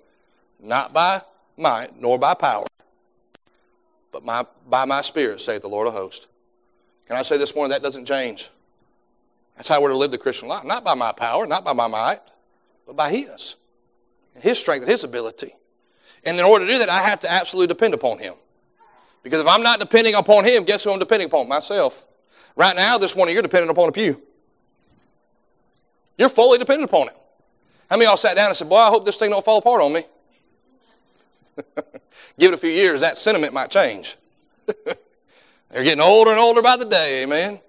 Not 0.60 0.94
by 0.94 1.22
might, 1.58 2.02
nor 2.02 2.18
by 2.18 2.34
power, 2.34 2.66
but 4.12 4.24
my, 4.24 4.46
by 4.68 4.86
my 4.86 5.02
spirit, 5.02 5.42
saith 5.42 5.62
the 5.62 5.68
Lord 5.68 5.88
of 5.88 5.94
hosts. 5.94 6.28
Can 7.08 7.16
I 7.16 7.24
say 7.24 7.38
this 7.38 7.56
morning, 7.56 7.72
that 7.72 7.84
doesn't 7.84 8.06
change. 8.06 8.50
That's 9.56 9.68
how 9.68 9.82
we're 9.82 9.90
to 9.90 9.98
live 9.98 10.12
the 10.12 10.18
Christian 10.18 10.48
life. 10.48 10.64
Not 10.64 10.84
by 10.84 10.96
my 10.96 11.12
power, 11.12 11.46
not 11.46 11.64
by 11.64 11.74
my 11.74 11.88
might, 11.88 12.22
but 12.86 12.96
by 12.96 13.12
His. 13.12 13.56
And 14.34 14.44
His 14.44 14.60
strength 14.60 14.84
and 14.84 14.92
His 14.92 15.04
ability. 15.04 15.54
And 16.26 16.40
in 16.40 16.46
order 16.46 16.66
to 16.66 16.72
do 16.72 16.80
that, 16.80 16.90
I 16.90 17.02
have 17.02 17.20
to 17.22 17.32
absolutely 17.32 17.68
depend 17.68 17.94
upon 17.94 18.20
Him. 18.20 18.36
Because 19.24 19.42
if 19.42 19.48
I'm 19.48 19.64
not 19.64 19.80
depending 19.80 20.16
upon 20.16 20.46
Him, 20.46 20.64
guess 20.64 20.84
who 20.84 20.92
I'm 20.92 21.00
depending 21.00 21.28
upon? 21.28 21.48
Myself. 21.48 22.06
Right 22.56 22.76
now, 22.76 22.98
this 22.98 23.16
morning, 23.16 23.34
you're 23.34 23.44
dependent 23.44 23.72
upon 23.72 23.90
a 23.90 23.92
pew. 23.92 24.22
You're 26.18 26.30
fully 26.30 26.58
dependent 26.58 26.90
upon 26.90 27.08
it. 27.08 27.16
How 27.90 27.98
many 27.98 28.06
of 28.06 28.12
y'all 28.12 28.18
sat 28.18 28.36
down 28.36 28.48
and 28.48 28.58
said, 28.58 28.70
Boy, 28.70 28.78
I 28.78 28.90
hope 28.90 29.06
this 29.06 29.18
thing 29.18 29.32
don't 29.32 29.44
fall 29.44 29.58
apart 29.58 29.82
on 29.82 29.94
me? 29.94 30.04
Give 32.40 32.52
it 32.52 32.54
a 32.54 32.58
few 32.58 32.70
years, 32.70 33.02
that 33.02 33.18
sentiment 33.18 33.54
might 33.54 33.70
change. 33.70 34.18
They're 35.70 35.84
getting 35.84 36.02
older 36.02 36.32
and 36.32 36.40
older 36.40 36.62
by 36.62 36.78
the 36.78 36.86
day, 36.86 37.24
amen. 37.24 37.60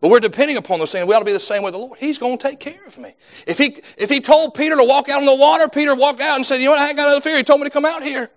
But 0.00 0.10
we're 0.10 0.20
depending 0.20 0.56
upon 0.56 0.78
those 0.78 0.92
things. 0.92 1.06
We 1.06 1.14
ought 1.14 1.20
to 1.20 1.24
be 1.24 1.32
the 1.32 1.40
same 1.40 1.62
with 1.62 1.72
the 1.72 1.78
Lord. 1.78 1.98
He's 1.98 2.18
going 2.18 2.36
to 2.36 2.48
take 2.48 2.60
care 2.60 2.86
of 2.86 2.98
me. 2.98 3.14
If 3.46 3.58
he, 3.58 3.78
if 3.96 4.10
he 4.10 4.20
told 4.20 4.54
Peter 4.54 4.76
to 4.76 4.84
walk 4.84 5.08
out 5.08 5.20
on 5.20 5.26
the 5.26 5.36
water, 5.36 5.68
Peter 5.68 5.94
walked 5.94 6.20
out 6.20 6.36
and 6.36 6.44
said, 6.44 6.56
You 6.56 6.66
know 6.66 6.72
what? 6.72 6.80
I 6.80 6.88
ain't 6.88 6.96
got 6.96 7.12
no 7.12 7.20
fear. 7.20 7.36
He 7.36 7.42
told 7.42 7.60
me 7.60 7.66
to 7.66 7.70
come 7.70 7.84
out 7.84 8.02
here. 8.02 8.30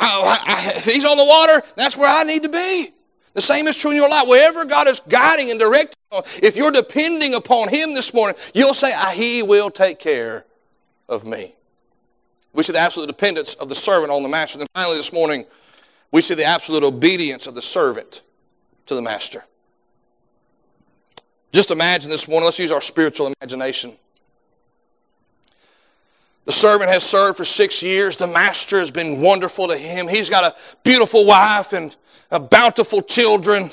I, 0.00 0.38
I, 0.46 0.78
if 0.78 0.84
he's 0.84 1.04
on 1.04 1.16
the 1.16 1.24
water, 1.24 1.62
that's 1.76 1.96
where 1.96 2.08
I 2.08 2.22
need 2.22 2.42
to 2.44 2.48
be. 2.48 2.90
The 3.34 3.42
same 3.42 3.66
is 3.66 3.76
true 3.76 3.90
in 3.90 3.96
your 3.96 4.08
life. 4.08 4.28
Wherever 4.28 4.64
God 4.64 4.88
is 4.88 5.00
guiding 5.00 5.50
and 5.50 5.58
directing, 5.58 5.94
if 6.42 6.56
you're 6.56 6.70
depending 6.70 7.34
upon 7.34 7.68
Him 7.68 7.94
this 7.94 8.14
morning, 8.14 8.36
you'll 8.54 8.74
say, 8.74 8.92
ah, 8.94 9.12
He 9.14 9.42
will 9.42 9.70
take 9.70 9.98
care 9.98 10.44
of 11.08 11.24
me. 11.26 11.54
We 12.52 12.62
see 12.62 12.72
the 12.72 12.78
absolute 12.78 13.06
dependence 13.06 13.54
of 13.54 13.68
the 13.68 13.74
servant 13.74 14.10
on 14.10 14.22
the 14.22 14.28
master. 14.28 14.58
Then 14.58 14.66
finally, 14.74 14.96
this 14.96 15.12
morning, 15.12 15.44
we 16.10 16.22
see 16.22 16.34
the 16.34 16.44
absolute 16.44 16.82
obedience 16.82 17.46
of 17.46 17.54
the 17.54 17.62
servant 17.62 18.22
to 18.86 18.94
the 18.94 19.02
master. 19.02 19.44
Just 21.52 21.70
imagine 21.70 22.10
this 22.10 22.28
morning, 22.28 22.46
let's 22.46 22.58
use 22.58 22.72
our 22.72 22.80
spiritual 22.80 23.32
imagination. 23.40 23.96
The 26.44 26.52
servant 26.52 26.90
has 26.90 27.04
served 27.04 27.36
for 27.36 27.44
six 27.44 27.82
years. 27.82 28.16
The 28.16 28.26
master 28.26 28.78
has 28.78 28.90
been 28.90 29.20
wonderful 29.20 29.68
to 29.68 29.76
him. 29.76 30.08
He's 30.08 30.30
got 30.30 30.44
a 30.44 30.56
beautiful 30.82 31.26
wife 31.26 31.74
and 31.74 31.94
a 32.30 32.40
bountiful 32.40 33.02
children 33.02 33.70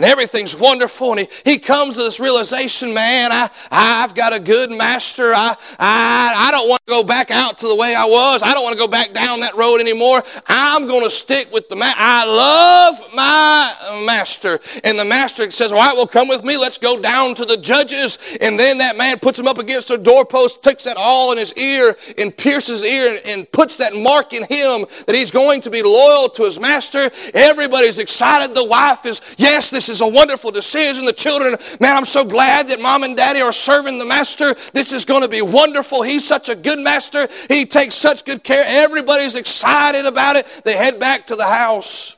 and 0.00 0.08
everything's 0.08 0.56
wonderful. 0.56 1.10
And 1.10 1.20
he, 1.20 1.52
he 1.52 1.58
comes 1.58 1.98
to 1.98 2.02
this 2.02 2.18
realization, 2.18 2.94
man, 2.94 3.30
I, 3.30 3.50
I've 3.70 4.14
got 4.14 4.34
a 4.34 4.40
good 4.40 4.70
master. 4.70 5.34
I, 5.34 5.54
I, 5.78 6.48
I 6.48 6.50
don't 6.50 6.70
want 6.70 6.80
to 6.86 6.90
go 6.90 7.02
back 7.02 7.30
out 7.30 7.58
to 7.58 7.68
the 7.68 7.76
way 7.76 7.94
I 7.94 8.06
was. 8.06 8.42
I 8.42 8.54
don't 8.54 8.64
want 8.64 8.72
to 8.72 8.78
go 8.78 8.88
back 8.88 9.12
down 9.12 9.40
that 9.40 9.54
road 9.56 9.78
anymore. 9.78 10.22
I'm 10.46 10.86
going 10.86 11.04
to 11.04 11.10
stick 11.10 11.52
with 11.52 11.68
the 11.68 11.76
master. 11.76 12.00
I 12.00 12.24
love 12.24 13.14
my 13.14 14.04
master. 14.06 14.58
And 14.84 14.98
the 14.98 15.04
master 15.04 15.50
says, 15.50 15.70
awl 15.70 15.78
right, 15.78 15.94
well, 15.94 16.06
come 16.06 16.28
with 16.28 16.44
me. 16.44 16.56
Let's 16.56 16.78
go 16.78 16.98
down 16.98 17.34
to 17.34 17.44
the 17.44 17.58
judges. 17.58 18.38
And 18.40 18.58
then 18.58 18.78
that 18.78 18.96
man 18.96 19.18
puts 19.18 19.38
him 19.38 19.46
up 19.46 19.58
against 19.58 19.88
the 19.88 19.98
doorpost, 19.98 20.62
takes 20.62 20.84
that 20.84 20.96
all 20.96 21.32
in 21.32 21.36
his 21.36 21.54
ear 21.58 21.94
and 22.16 22.34
pierces 22.34 22.80
his 22.80 22.84
ear 22.90 23.18
and, 23.18 23.40
and 23.40 23.52
puts 23.52 23.76
that 23.76 23.94
mark 23.94 24.32
in 24.32 24.44
him 24.44 24.86
that 25.06 25.14
he's 25.14 25.30
going 25.30 25.60
to 25.60 25.68
be 25.70 25.82
loyal 25.82 26.30
to 26.30 26.44
his 26.44 26.58
master. 26.58 27.10
Everybody's 27.34 27.98
excited. 27.98 28.54
The 28.54 28.64
wife 28.64 29.04
is, 29.04 29.20
yes, 29.36 29.68
this 29.68 29.89
is 29.90 30.00
a 30.00 30.08
wonderful 30.08 30.50
decision. 30.50 31.04
The 31.04 31.12
children, 31.12 31.56
man, 31.80 31.96
I'm 31.96 32.06
so 32.06 32.24
glad 32.24 32.68
that 32.68 32.80
mom 32.80 33.02
and 33.02 33.16
daddy 33.16 33.42
are 33.42 33.52
serving 33.52 33.98
the 33.98 34.06
master. 34.06 34.54
This 34.72 34.92
is 34.92 35.04
going 35.04 35.22
to 35.22 35.28
be 35.28 35.42
wonderful. 35.42 36.02
He's 36.02 36.26
such 36.26 36.48
a 36.48 36.54
good 36.54 36.78
master. 36.78 37.28
He 37.48 37.66
takes 37.66 37.94
such 37.94 38.24
good 38.24 38.42
care. 38.42 38.64
Everybody's 38.66 39.34
excited 39.34 40.06
about 40.06 40.36
it. 40.36 40.46
They 40.64 40.76
head 40.76 40.98
back 40.98 41.26
to 41.26 41.36
the 41.36 41.44
house. 41.44 42.16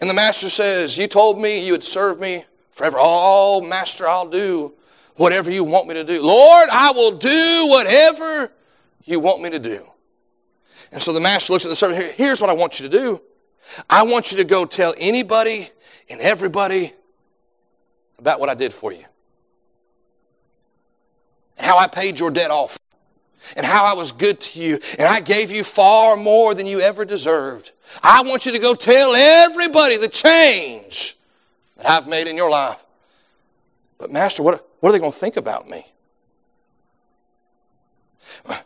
And 0.00 0.10
the 0.10 0.14
master 0.14 0.50
says, 0.50 0.98
You 0.98 1.06
told 1.06 1.40
me 1.40 1.64
you 1.64 1.72
would 1.72 1.84
serve 1.84 2.20
me 2.20 2.44
forever. 2.72 2.98
Oh, 2.98 3.60
oh 3.62 3.66
master, 3.66 4.06
I'll 4.06 4.28
do 4.28 4.74
whatever 5.16 5.50
you 5.50 5.64
want 5.64 5.86
me 5.86 5.94
to 5.94 6.04
do. 6.04 6.22
Lord, 6.22 6.68
I 6.70 6.92
will 6.92 7.12
do 7.16 7.66
whatever 7.68 8.52
you 9.04 9.20
want 9.20 9.42
me 9.42 9.50
to 9.50 9.58
do. 9.58 9.86
And 10.92 11.00
so 11.00 11.12
the 11.12 11.20
master 11.20 11.52
looks 11.52 11.64
at 11.64 11.68
the 11.68 11.76
servant. 11.76 12.02
Here's 12.12 12.40
what 12.40 12.50
I 12.50 12.52
want 12.52 12.80
you 12.80 12.88
to 12.88 12.98
do. 12.98 13.20
I 13.88 14.04
want 14.04 14.32
you 14.32 14.38
to 14.38 14.44
go 14.44 14.64
tell 14.64 14.94
anybody 14.98 15.68
and 16.08 16.20
everybody 16.20 16.92
about 18.18 18.40
what 18.40 18.48
I 18.48 18.54
did 18.54 18.72
for 18.72 18.92
you. 18.92 19.04
How 21.58 21.78
I 21.78 21.86
paid 21.86 22.18
your 22.18 22.30
debt 22.30 22.50
off. 22.50 22.78
And 23.56 23.66
how 23.66 23.84
I 23.84 23.92
was 23.92 24.10
good 24.10 24.40
to 24.40 24.60
you. 24.60 24.78
And 24.98 25.06
I 25.06 25.20
gave 25.20 25.50
you 25.50 25.64
far 25.64 26.16
more 26.16 26.54
than 26.54 26.66
you 26.66 26.80
ever 26.80 27.04
deserved. 27.04 27.72
I 28.02 28.22
want 28.22 28.46
you 28.46 28.52
to 28.52 28.58
go 28.58 28.74
tell 28.74 29.14
everybody 29.14 29.98
the 29.98 30.08
change 30.08 31.16
that 31.76 31.86
I've 31.86 32.08
made 32.08 32.26
in 32.26 32.36
your 32.36 32.48
life. 32.48 32.82
But, 33.98 34.10
Master, 34.10 34.42
what, 34.42 34.66
what 34.80 34.88
are 34.88 34.92
they 34.92 34.98
going 34.98 35.12
to 35.12 35.18
think 35.18 35.36
about 35.36 35.68
me? 35.68 35.84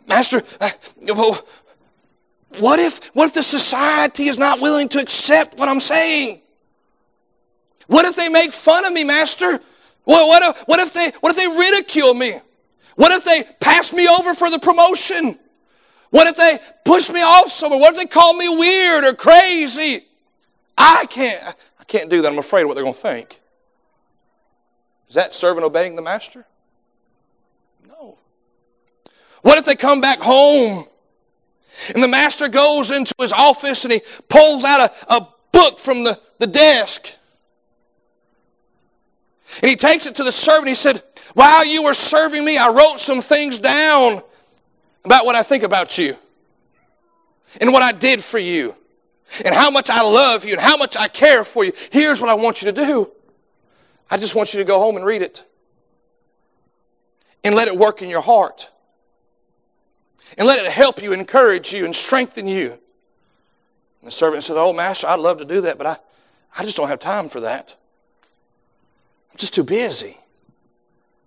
Master, 0.06 0.42
uh, 0.61 0.70
what 2.56 2.80
if, 2.80 3.14
what 3.14 3.26
if 3.26 3.34
the 3.34 3.42
society 3.42 4.24
is 4.24 4.38
not 4.38 4.61
willing 4.61 4.88
to 4.90 4.98
accept 4.98 5.58
what 5.58 5.68
I'm 5.68 5.80
saying? 5.80 6.40
What 7.87 8.04
if 8.06 8.16
they 8.16 8.28
make 8.28 8.52
fun 8.52 8.84
of 8.84 8.92
me, 8.92 9.04
Master? 9.04 9.61
What, 10.04 10.28
what, 10.28 10.42
if, 10.42 10.62
what, 10.62 10.80
if 10.80 10.92
they, 10.94 11.11
what 11.20 11.30
if 11.30 11.37
they 11.37 11.46
ridicule 11.46 12.14
me? 12.14 12.34
What 12.96 13.12
if 13.12 13.24
they 13.24 13.44
pass 13.61 13.92
me 13.92 14.08
over 14.08 14.34
for 14.34 14.50
the 14.50 14.58
promotion? 14.58 15.38
What 16.11 16.26
if 16.26 16.37
they 16.37 16.58
push 16.84 17.11
me 17.11 17.20
off 17.20 17.52
somewhere? 17.52 17.78
What 17.78 17.92
if 17.92 18.00
they 18.00 18.06
call 18.06 18.34
me 18.34 18.48
weird 18.48 19.04
or 19.04 19.14
crazy? 19.14 20.06
I 20.76 21.06
can't, 21.11 21.40
I 21.78 21.84
can't 21.84 22.08
do 22.08 22.22
that. 22.22 22.32
I'm 22.32 22.38
afraid 22.38 22.62
of 22.62 22.68
what 22.68 22.74
they're 22.74 22.84
going 22.84 22.94
to 22.94 23.00
think. 23.00 23.40
Is 25.08 25.14
that 25.14 25.34
servant 25.34 25.64
obeying 25.64 25.96
the 25.96 26.02
master? 26.02 26.46
No. 27.87 28.16
What 29.42 29.58
if 29.58 29.64
they 29.64 29.74
come 29.74 30.00
back 30.00 30.20
home 30.20 30.87
and 31.94 32.02
the 32.02 32.08
master 32.08 32.48
goes 32.48 32.90
into 32.90 33.14
his 33.18 33.32
office 33.32 33.84
and 33.84 33.92
he 33.92 34.00
pulls 34.28 34.64
out 34.64 34.90
a, 34.90 35.14
a 35.14 35.28
book 35.52 35.78
from 35.78 36.04
the, 36.04 36.18
the 36.38 36.46
desk. 36.46 37.14
And 39.62 39.70
he 39.70 39.76
takes 39.76 40.06
it 40.06 40.16
to 40.16 40.24
the 40.24 40.32
servant. 40.32 40.68
He 40.68 40.74
said, 40.74 41.02
While 41.34 41.66
you 41.66 41.84
were 41.84 41.94
serving 41.94 42.44
me, 42.44 42.58
I 42.58 42.68
wrote 42.68 42.98
some 42.98 43.20
things 43.20 43.58
down 43.58 44.22
about 45.04 45.24
what 45.24 45.34
I 45.34 45.42
think 45.42 45.62
about 45.62 45.96
you 45.96 46.16
and 47.60 47.72
what 47.72 47.82
I 47.82 47.92
did 47.92 48.22
for 48.22 48.38
you 48.38 48.74
and 49.44 49.54
how 49.54 49.70
much 49.70 49.90
I 49.90 50.02
love 50.02 50.44
you 50.44 50.52
and 50.52 50.60
how 50.60 50.76
much 50.76 50.96
I 50.96 51.08
care 51.08 51.44
for 51.44 51.64
you. 51.64 51.72
Here's 51.90 52.20
what 52.20 52.30
I 52.30 52.34
want 52.34 52.62
you 52.62 52.72
to 52.72 52.84
do 52.84 53.10
I 54.10 54.16
just 54.16 54.34
want 54.34 54.52
you 54.52 54.58
to 54.60 54.64
go 54.64 54.78
home 54.78 54.96
and 54.96 55.04
read 55.04 55.22
it 55.22 55.44
and 57.44 57.54
let 57.54 57.68
it 57.68 57.76
work 57.76 58.02
in 58.02 58.08
your 58.08 58.20
heart 58.20 58.70
and 60.37 60.46
let 60.46 60.64
it 60.64 60.70
help 60.70 61.02
you, 61.02 61.12
encourage 61.12 61.72
you, 61.72 61.85
and 61.85 61.94
strengthen 61.94 62.46
you. 62.46 62.72
And 62.72 64.07
the 64.07 64.11
servant 64.11 64.44
said, 64.44 64.57
Oh, 64.57 64.72
master, 64.72 65.07
I'd 65.07 65.20
love 65.20 65.38
to 65.38 65.44
do 65.44 65.62
that, 65.62 65.78
but 65.78 65.87
I, 65.87 65.96
I 66.59 66.64
just 66.64 66.76
don't 66.76 66.88
have 66.88 67.00
time 67.00 67.28
for 67.28 67.40
that. 67.40 67.74
I'm 69.31 69.37
just 69.37 69.54
too 69.54 69.64
busy. 69.64 70.16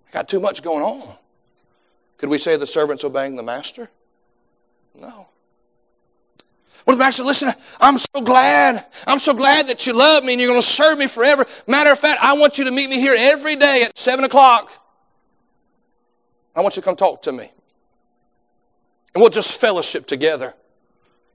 I 0.08 0.10
got 0.12 0.28
too 0.28 0.40
much 0.40 0.62
going 0.62 0.84
on. 0.84 1.16
Could 2.18 2.28
we 2.28 2.38
say 2.38 2.56
the 2.56 2.66
servant's 2.66 3.04
obeying 3.04 3.36
the 3.36 3.42
master? 3.42 3.90
No. 4.94 5.26
Well, 6.86 6.96
the 6.96 6.98
master, 6.98 7.22
listen, 7.22 7.52
I'm 7.80 7.98
so 7.98 8.20
glad. 8.22 8.84
I'm 9.06 9.18
so 9.18 9.34
glad 9.34 9.68
that 9.68 9.86
you 9.86 9.92
love 9.92 10.24
me 10.24 10.32
and 10.32 10.40
you're 10.40 10.50
going 10.50 10.60
to 10.60 10.66
serve 10.66 10.98
me 10.98 11.06
forever. 11.06 11.46
Matter 11.66 11.92
of 11.92 11.98
fact, 11.98 12.20
I 12.22 12.32
want 12.34 12.58
you 12.58 12.64
to 12.64 12.72
meet 12.72 12.90
me 12.90 12.96
here 12.96 13.14
every 13.16 13.56
day 13.56 13.82
at 13.82 13.96
7 13.96 14.24
o'clock. 14.24 14.70
I 16.54 16.60
want 16.60 16.76
you 16.76 16.82
to 16.82 16.84
come 16.84 16.96
talk 16.96 17.22
to 17.22 17.32
me. 17.32 17.50
And 19.14 19.20
we'll 19.20 19.30
just 19.30 19.60
fellowship 19.60 20.06
together. 20.06 20.54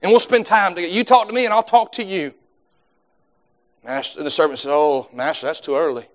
And 0.02 0.10
we'll 0.10 0.20
spend 0.20 0.46
time 0.46 0.74
together. 0.74 0.92
You 0.92 1.04
talk 1.04 1.28
to 1.28 1.34
me 1.34 1.44
and 1.44 1.52
I'll 1.52 1.62
talk 1.62 1.92
to 1.92 2.04
you. 2.04 2.34
Master, 3.84 4.22
the 4.22 4.30
servant 4.30 4.58
said, 4.58 4.72
Oh, 4.72 5.08
Master, 5.12 5.46
that's 5.46 5.60
too 5.60 5.76
early. 5.76 6.06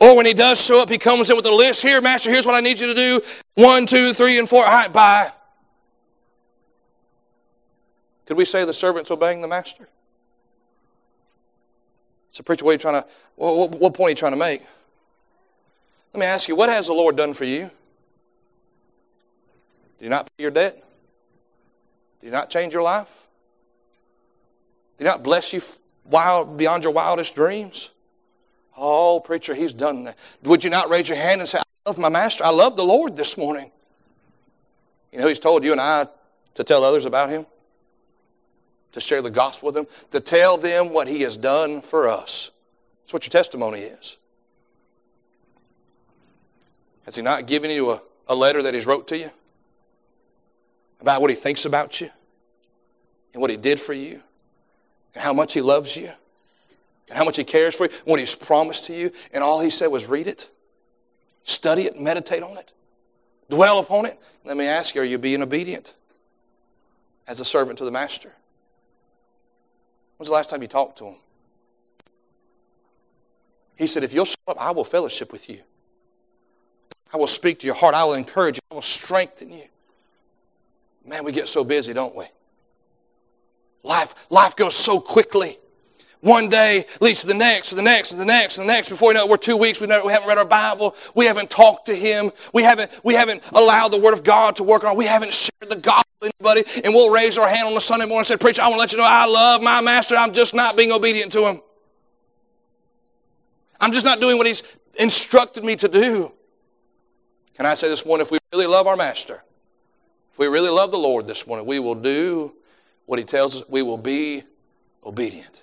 Or 0.00 0.16
when 0.16 0.26
he 0.26 0.34
does 0.34 0.60
show 0.60 0.82
up, 0.82 0.90
he 0.90 0.98
comes 0.98 1.30
in 1.30 1.36
with 1.36 1.46
a 1.46 1.54
list. 1.54 1.82
Here, 1.82 2.00
Master, 2.00 2.30
here's 2.30 2.46
what 2.46 2.54
I 2.54 2.60
need 2.60 2.80
you 2.80 2.88
to 2.88 2.94
do. 2.94 3.20
One, 3.54 3.86
two, 3.86 4.12
three, 4.12 4.38
and 4.38 4.48
four. 4.48 4.64
All 4.64 4.70
right, 4.70 4.92
bye. 4.92 5.30
Could 8.26 8.36
we 8.36 8.44
say 8.44 8.64
the 8.64 8.72
servant's 8.72 9.10
obeying 9.10 9.40
the 9.40 9.48
master? 9.48 9.88
It's 12.30 12.38
a 12.40 12.42
preacher, 12.42 12.64
what 12.64 12.70
are 12.70 12.74
you 12.74 12.78
trying 12.78 13.02
to, 13.02 13.08
what, 13.36 13.70
what 13.70 13.94
point 13.94 14.08
are 14.08 14.10
you 14.10 14.16
trying 14.16 14.32
to 14.32 14.38
make? 14.38 14.62
Let 16.14 16.20
me 16.20 16.26
ask 16.26 16.48
you, 16.48 16.54
what 16.54 16.70
has 16.70 16.86
the 16.86 16.92
Lord 16.92 17.16
done 17.16 17.34
for 17.34 17.44
you? 17.44 17.70
Do 19.98 20.04
you 20.04 20.08
not 20.08 20.26
pay 20.26 20.42
your 20.42 20.52
debt? 20.52 20.82
Do 22.20 22.26
you 22.26 22.32
not 22.32 22.48
change 22.48 22.72
your 22.72 22.82
life? 22.82 23.26
Do 24.96 25.04
you 25.04 25.10
not 25.10 25.24
bless 25.24 25.52
you 25.52 25.60
wild, 26.04 26.56
beyond 26.56 26.84
your 26.84 26.92
wildest 26.92 27.34
dreams? 27.34 27.90
Oh, 28.76 29.18
preacher, 29.18 29.54
he's 29.54 29.72
done 29.72 30.04
that. 30.04 30.16
Would 30.44 30.62
you 30.62 30.70
not 30.70 30.88
raise 30.88 31.08
your 31.08 31.18
hand 31.18 31.40
and 31.40 31.48
say, 31.48 31.58
I 31.58 31.90
love 31.90 31.98
my 31.98 32.08
master? 32.08 32.44
I 32.44 32.50
love 32.50 32.76
the 32.76 32.84
Lord 32.84 33.16
this 33.16 33.36
morning. 33.36 33.72
You 35.12 35.18
know, 35.18 35.26
he's 35.26 35.40
told 35.40 35.64
you 35.64 35.72
and 35.72 35.80
I 35.80 36.06
to 36.54 36.64
tell 36.64 36.84
others 36.84 37.04
about 37.04 37.28
him 37.28 37.44
to 38.94 39.00
share 39.00 39.20
the 39.20 39.30
gospel 39.30 39.66
with 39.66 39.74
them, 39.74 39.86
to 40.12 40.20
tell 40.20 40.56
them 40.56 40.92
what 40.92 41.08
He 41.08 41.22
has 41.22 41.36
done 41.36 41.82
for 41.82 42.08
us. 42.08 42.52
That's 43.02 43.12
what 43.12 43.26
your 43.26 43.32
testimony 43.32 43.80
is. 43.80 44.16
Has 47.04 47.16
He 47.16 47.22
not 47.22 47.46
given 47.46 47.70
you 47.70 47.90
a, 47.90 48.02
a 48.28 48.34
letter 48.34 48.62
that 48.62 48.74
He's 48.74 48.86
wrote 48.86 49.08
to 49.08 49.18
you? 49.18 49.30
About 51.00 51.20
what 51.20 51.30
He 51.30 51.36
thinks 51.36 51.64
about 51.64 52.00
you? 52.00 52.10
And 53.32 53.40
what 53.40 53.50
He 53.50 53.56
did 53.56 53.80
for 53.80 53.92
you? 53.92 54.20
And 55.14 55.22
how 55.22 55.32
much 55.32 55.52
He 55.52 55.60
loves 55.60 55.96
you? 55.96 56.10
And 57.08 57.18
how 57.18 57.24
much 57.24 57.36
He 57.36 57.44
cares 57.44 57.74
for 57.74 57.84
you, 57.84 57.92
what 58.04 58.20
He's 58.20 58.34
promised 58.34 58.86
to 58.86 58.94
you, 58.94 59.12
and 59.32 59.44
all 59.44 59.60
He 59.60 59.70
said 59.70 59.88
was 59.88 60.06
read 60.06 60.26
it, 60.26 60.48
study 61.42 61.82
it, 61.82 62.00
meditate 62.00 62.42
on 62.42 62.56
it, 62.56 62.72
dwell 63.50 63.78
upon 63.78 64.06
it? 64.06 64.18
Let 64.44 64.56
me 64.56 64.66
ask 64.66 64.94
you, 64.94 65.02
are 65.02 65.04
you 65.04 65.18
being 65.18 65.42
obedient 65.42 65.94
as 67.26 67.40
a 67.40 67.44
servant 67.44 67.78
to 67.78 67.84
the 67.84 67.90
Master? 67.90 68.32
When's 70.16 70.28
the 70.28 70.34
last 70.34 70.50
time 70.50 70.62
you 70.62 70.68
talked 70.68 70.98
to 70.98 71.06
him? 71.06 71.16
He 73.76 73.86
said, 73.86 74.04
If 74.04 74.14
you'll 74.14 74.24
show 74.24 74.36
up, 74.46 74.56
I 74.60 74.70
will 74.70 74.84
fellowship 74.84 75.32
with 75.32 75.50
you. 75.50 75.60
I 77.14 77.16
will 77.16 77.28
speak 77.28 77.60
to 77.60 77.66
your 77.66 77.76
heart. 77.76 77.94
I 77.94 78.04
will 78.04 78.14
encourage 78.14 78.56
you. 78.56 78.60
I 78.72 78.74
will 78.74 78.82
strengthen 78.82 79.52
you. 79.52 79.62
Man, 81.06 81.22
we 81.22 81.30
get 81.30 81.48
so 81.48 81.62
busy, 81.62 81.92
don't 81.92 82.16
we? 82.16 82.24
Life, 83.84 84.26
life 84.30 84.56
goes 84.56 84.74
so 84.74 84.98
quickly. 84.98 85.58
One 86.22 86.48
day 86.48 86.86
leads 87.00 87.20
to 87.20 87.28
the 87.28 87.34
next, 87.34 87.68
to 87.68 87.76
the 87.76 87.82
next, 87.82 88.08
to 88.08 88.16
the 88.16 88.24
next, 88.24 88.54
to 88.54 88.62
the 88.62 88.66
next. 88.66 88.88
Before 88.88 89.10
we 89.10 89.14
know 89.14 89.26
it, 89.26 89.30
we're 89.30 89.36
two 89.36 89.56
weeks. 89.56 89.80
We, 89.80 89.86
know, 89.86 90.04
we 90.04 90.12
haven't 90.12 90.26
read 90.26 90.38
our 90.38 90.44
Bible. 90.44 90.96
We 91.14 91.26
haven't 91.26 91.50
talked 91.50 91.86
to 91.86 91.94
Him. 91.94 92.32
We 92.52 92.64
haven't, 92.64 92.90
we 93.04 93.14
haven't 93.14 93.42
allowed 93.52 93.92
the 93.92 94.00
Word 94.00 94.14
of 94.14 94.24
God 94.24 94.56
to 94.56 94.64
work 94.64 94.82
on. 94.82 94.96
We 94.96 95.04
haven't 95.04 95.34
shared 95.34 95.70
the 95.70 95.76
gospel 95.76 96.10
with 96.20 96.32
anybody. 96.40 96.64
And 96.82 96.94
we'll 96.94 97.12
raise 97.12 97.38
our 97.38 97.48
hand 97.48 97.68
on 97.68 97.76
a 97.76 97.80
Sunday 97.80 98.06
morning 98.06 98.20
and 98.20 98.26
say, 98.26 98.38
"Preacher, 98.38 98.62
I 98.62 98.68
want 98.68 98.76
to 98.76 98.80
let 98.80 98.92
you 98.92 98.98
know 98.98 99.04
I 99.06 99.26
love 99.26 99.62
my 99.62 99.80
Master. 99.82 100.16
I'm 100.16 100.32
just 100.32 100.52
not 100.52 100.76
being 100.76 100.90
obedient 100.90 101.30
to 101.32 101.46
Him. 101.46 101.60
I'm 103.80 103.92
just 103.92 104.04
not 104.04 104.18
doing 104.18 104.36
what 104.36 104.48
He's 104.48 104.64
instructed 104.98 105.62
me 105.62 105.76
to 105.76 105.86
do." 105.86 106.33
Can 107.54 107.66
I 107.66 107.74
say 107.74 107.88
this 107.88 108.04
morning, 108.04 108.26
if 108.26 108.32
we 108.32 108.38
really 108.52 108.66
love 108.66 108.86
our 108.86 108.96
Master, 108.96 109.42
if 110.32 110.38
we 110.38 110.46
really 110.46 110.70
love 110.70 110.90
the 110.90 110.98
Lord 110.98 111.26
this 111.28 111.46
morning, 111.46 111.66
we 111.66 111.78
will 111.78 111.94
do 111.94 112.52
what 113.06 113.18
He 113.18 113.24
tells 113.24 113.62
us. 113.62 113.68
We 113.68 113.82
will 113.82 113.98
be 113.98 114.42
obedient. 115.04 115.62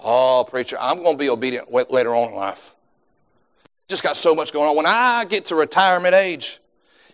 Oh, 0.00 0.46
preacher, 0.48 0.76
I'm 0.80 1.02
going 1.02 1.16
to 1.16 1.18
be 1.18 1.28
obedient 1.28 1.70
later 1.72 2.14
on 2.14 2.30
in 2.30 2.34
life. 2.34 2.74
Just 3.88 4.02
got 4.02 4.16
so 4.16 4.34
much 4.34 4.52
going 4.52 4.68
on. 4.68 4.76
When 4.76 4.86
I 4.86 5.24
get 5.26 5.46
to 5.46 5.54
retirement 5.54 6.14
age, 6.14 6.58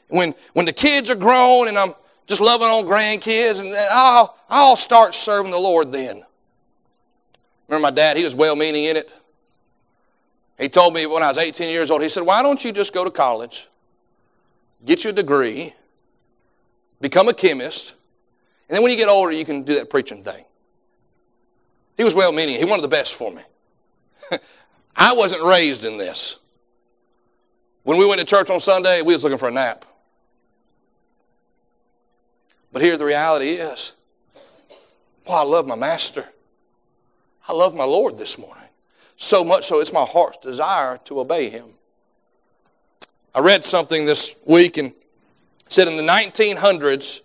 when, 0.08 0.34
when 0.52 0.66
the 0.66 0.72
kids 0.72 1.10
are 1.10 1.14
grown 1.16 1.68
and 1.68 1.76
I'm 1.76 1.94
just 2.26 2.40
loving 2.40 2.68
on 2.68 2.84
grandkids, 2.84 3.60
and 3.60 3.74
I'll, 3.90 4.36
I'll 4.48 4.76
start 4.76 5.14
serving 5.14 5.50
the 5.50 5.58
Lord 5.58 5.90
then. 5.90 6.22
Remember 7.68 7.82
my 7.82 7.90
dad, 7.90 8.16
he 8.16 8.24
was 8.24 8.34
well 8.34 8.54
meaning 8.54 8.84
in 8.84 8.96
it. 8.96 9.14
He 10.58 10.68
told 10.68 10.94
me 10.94 11.06
when 11.06 11.22
I 11.22 11.28
was 11.28 11.38
18 11.38 11.68
years 11.68 11.90
old, 11.90 12.02
he 12.02 12.08
said, 12.08 12.22
Why 12.22 12.42
don't 12.42 12.62
you 12.64 12.72
just 12.72 12.94
go 12.94 13.04
to 13.04 13.10
college, 13.10 13.68
get 14.84 15.04
you 15.04 15.10
a 15.10 15.12
degree, 15.12 15.74
become 17.00 17.28
a 17.28 17.34
chemist, 17.34 17.94
and 18.68 18.76
then 18.76 18.82
when 18.82 18.90
you 18.90 18.96
get 18.96 19.08
older, 19.08 19.32
you 19.32 19.44
can 19.44 19.64
do 19.64 19.74
that 19.74 19.90
preaching 19.90 20.24
thing. 20.24 20.44
He 21.96 22.04
was 22.04 22.14
well 22.14 22.32
meaning. 22.32 22.58
He 22.58 22.64
wanted 22.64 22.82
the 22.82 22.88
best 22.88 23.14
for 23.14 23.30
me. 23.30 23.42
I 24.96 25.12
wasn't 25.12 25.42
raised 25.42 25.84
in 25.84 25.98
this. 25.98 26.38
When 27.82 27.98
we 27.98 28.06
went 28.06 28.20
to 28.20 28.26
church 28.26 28.48
on 28.50 28.60
Sunday, 28.60 29.02
we 29.02 29.12
was 29.12 29.24
looking 29.24 29.38
for 29.38 29.48
a 29.48 29.52
nap. 29.52 29.84
But 32.72 32.80
here 32.80 32.96
the 32.96 33.04
reality 33.04 33.50
is, 33.50 33.92
boy, 35.26 35.34
I 35.34 35.42
love 35.42 35.66
my 35.66 35.74
master. 35.74 36.26
I 37.46 37.52
love 37.52 37.74
my 37.74 37.84
Lord 37.84 38.16
this 38.16 38.38
morning. 38.38 38.64
So 39.16 39.44
much 39.44 39.64
so 39.66 39.80
it's 39.80 39.92
my 39.92 40.04
heart's 40.04 40.38
desire 40.38 40.98
to 41.04 41.20
obey 41.20 41.48
him. 41.50 41.74
I 43.34 43.40
read 43.40 43.64
something 43.64 44.04
this 44.04 44.36
week 44.44 44.76
and 44.76 44.92
said 45.68 45.88
in 45.88 45.96
the 45.96 46.02
1900s, 46.02 47.22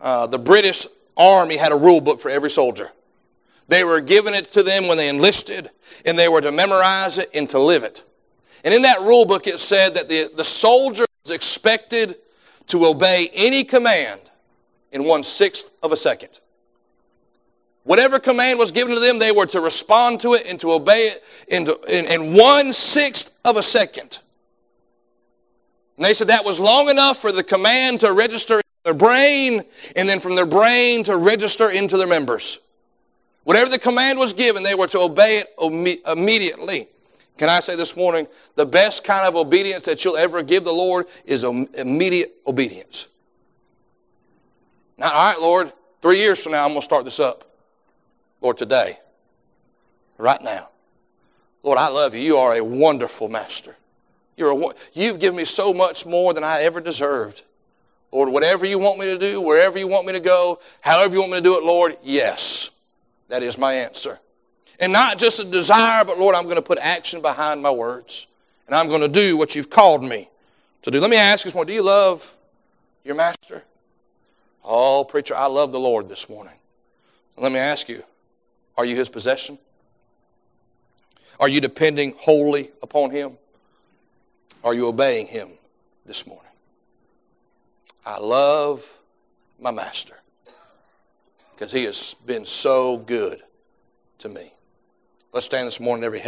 uh, 0.00 0.28
the 0.28 0.38
British 0.38 0.86
Army 1.16 1.56
had 1.56 1.72
a 1.72 1.76
rule 1.76 2.00
book 2.00 2.20
for 2.20 2.30
every 2.30 2.50
soldier. 2.50 2.92
They 3.66 3.82
were 3.82 4.00
giving 4.00 4.34
it 4.34 4.46
to 4.52 4.62
them 4.62 4.86
when 4.86 4.96
they 4.96 5.08
enlisted, 5.08 5.70
and 6.06 6.16
they 6.16 6.28
were 6.28 6.40
to 6.40 6.52
memorize 6.52 7.18
it 7.18 7.28
and 7.34 7.50
to 7.50 7.58
live 7.58 7.82
it. 7.82 8.04
And 8.64 8.72
in 8.72 8.82
that 8.82 9.00
rule 9.00 9.26
book, 9.26 9.48
it 9.48 9.58
said 9.58 9.94
that 9.94 10.08
the, 10.08 10.30
the 10.36 10.44
soldier 10.44 11.04
was 11.24 11.34
expected 11.34 12.14
to 12.68 12.86
obey 12.86 13.28
any 13.34 13.64
command 13.64 14.20
in 14.92 15.04
one 15.04 15.24
sixth 15.24 15.74
of 15.82 15.90
a 15.90 15.96
second. 15.96 16.40
Whatever 17.82 18.20
command 18.20 18.58
was 18.58 18.70
given 18.70 18.94
to 18.94 19.00
them, 19.00 19.18
they 19.18 19.32
were 19.32 19.46
to 19.46 19.60
respond 19.60 20.20
to 20.20 20.34
it 20.34 20.48
and 20.48 20.60
to 20.60 20.70
obey 20.70 21.08
it 21.08 21.24
in, 21.48 21.66
in, 21.88 22.06
in 22.06 22.34
one 22.34 22.72
sixth 22.72 23.36
of 23.44 23.56
a 23.56 23.62
second. 23.62 24.20
And 25.98 26.04
they 26.04 26.14
said 26.14 26.28
that 26.28 26.44
was 26.44 26.60
long 26.60 26.88
enough 26.88 27.18
for 27.18 27.32
the 27.32 27.42
command 27.42 28.00
to 28.00 28.12
register 28.12 28.54
in 28.54 28.62
their 28.84 28.94
brain, 28.94 29.64
and 29.96 30.08
then 30.08 30.20
from 30.20 30.36
their 30.36 30.46
brain 30.46 31.02
to 31.04 31.16
register 31.16 31.70
into 31.70 31.96
their 31.96 32.06
members. 32.06 32.60
Whatever 33.42 33.68
the 33.68 33.80
command 33.80 34.16
was 34.16 34.32
given, 34.32 34.62
they 34.62 34.76
were 34.76 34.86
to 34.86 35.00
obey 35.00 35.42
it 35.42 36.00
immediately. 36.06 36.86
Can 37.36 37.48
I 37.48 37.58
say 37.58 37.74
this 37.74 37.96
morning, 37.96 38.28
the 38.54 38.64
best 38.64 39.02
kind 39.02 39.26
of 39.26 39.34
obedience 39.34 39.84
that 39.86 40.04
you'll 40.04 40.16
ever 40.16 40.42
give 40.42 40.62
the 40.62 40.72
Lord 40.72 41.06
is 41.24 41.42
immediate 41.42 42.30
obedience. 42.46 43.08
Now, 44.98 45.12
all 45.12 45.32
right, 45.32 45.40
Lord, 45.40 45.72
three 46.00 46.18
years 46.18 46.40
from 46.40 46.52
now, 46.52 46.64
I'm 46.64 46.70
going 46.70 46.80
to 46.80 46.84
start 46.84 47.04
this 47.04 47.18
up. 47.18 47.44
Lord, 48.40 48.56
today, 48.56 48.98
right 50.16 50.42
now. 50.42 50.68
Lord, 51.64 51.78
I 51.78 51.88
love 51.88 52.14
you. 52.14 52.20
You 52.20 52.36
are 52.36 52.54
a 52.54 52.62
wonderful 52.62 53.28
master. 53.28 53.74
You're 54.38 54.52
a, 54.52 54.74
you've 54.92 55.18
given 55.18 55.36
me 55.36 55.44
so 55.44 55.74
much 55.74 56.06
more 56.06 56.32
than 56.32 56.44
I 56.44 56.62
ever 56.62 56.80
deserved. 56.80 57.42
Lord, 58.12 58.30
whatever 58.30 58.64
you 58.64 58.78
want 58.78 58.98
me 58.98 59.06
to 59.06 59.18
do, 59.18 59.40
wherever 59.40 59.78
you 59.78 59.88
want 59.88 60.06
me 60.06 60.12
to 60.12 60.20
go, 60.20 60.60
however 60.80 61.12
you 61.14 61.20
want 61.20 61.32
me 61.32 61.38
to 61.38 61.42
do 61.42 61.58
it, 61.58 61.64
Lord, 61.64 61.96
yes. 62.02 62.70
That 63.28 63.42
is 63.42 63.58
my 63.58 63.74
answer. 63.74 64.18
And 64.80 64.92
not 64.92 65.18
just 65.18 65.40
a 65.40 65.44
desire, 65.44 66.04
but 66.04 66.18
Lord, 66.18 66.36
I'm 66.36 66.44
going 66.44 66.56
to 66.56 66.62
put 66.62 66.78
action 66.78 67.20
behind 67.20 67.60
my 67.60 67.70
words. 67.70 68.28
And 68.66 68.76
I'm 68.76 68.88
going 68.88 69.00
to 69.00 69.08
do 69.08 69.36
what 69.36 69.56
you've 69.56 69.70
called 69.70 70.04
me 70.04 70.30
to 70.82 70.90
do. 70.90 71.00
Let 71.00 71.10
me 71.10 71.16
ask 71.16 71.44
you 71.44 71.48
this 71.48 71.54
morning 71.54 71.72
do 71.72 71.74
you 71.74 71.82
love 71.82 72.36
your 73.04 73.16
master? 73.16 73.64
Oh, 74.64 75.04
preacher, 75.04 75.34
I 75.34 75.46
love 75.46 75.72
the 75.72 75.80
Lord 75.80 76.08
this 76.08 76.30
morning. 76.30 76.54
Let 77.36 77.50
me 77.50 77.58
ask 77.58 77.88
you 77.88 78.02
are 78.76 78.84
you 78.84 78.94
his 78.94 79.08
possession? 79.08 79.58
Are 81.40 81.48
you 81.48 81.60
depending 81.60 82.14
wholly 82.18 82.70
upon 82.82 83.10
him? 83.10 83.36
Are 84.68 84.74
you 84.74 84.86
obeying 84.88 85.28
him 85.28 85.52
this 86.04 86.26
morning? 86.26 86.52
I 88.04 88.18
love 88.18 89.00
my 89.58 89.70
master 89.70 90.16
because 91.54 91.72
he 91.72 91.84
has 91.84 92.12
been 92.12 92.44
so 92.44 92.98
good 92.98 93.40
to 94.18 94.28
me. 94.28 94.52
Let's 95.32 95.46
stand 95.46 95.68
this 95.68 95.80
morning, 95.80 96.04
every 96.04 96.18
head. 96.18 96.26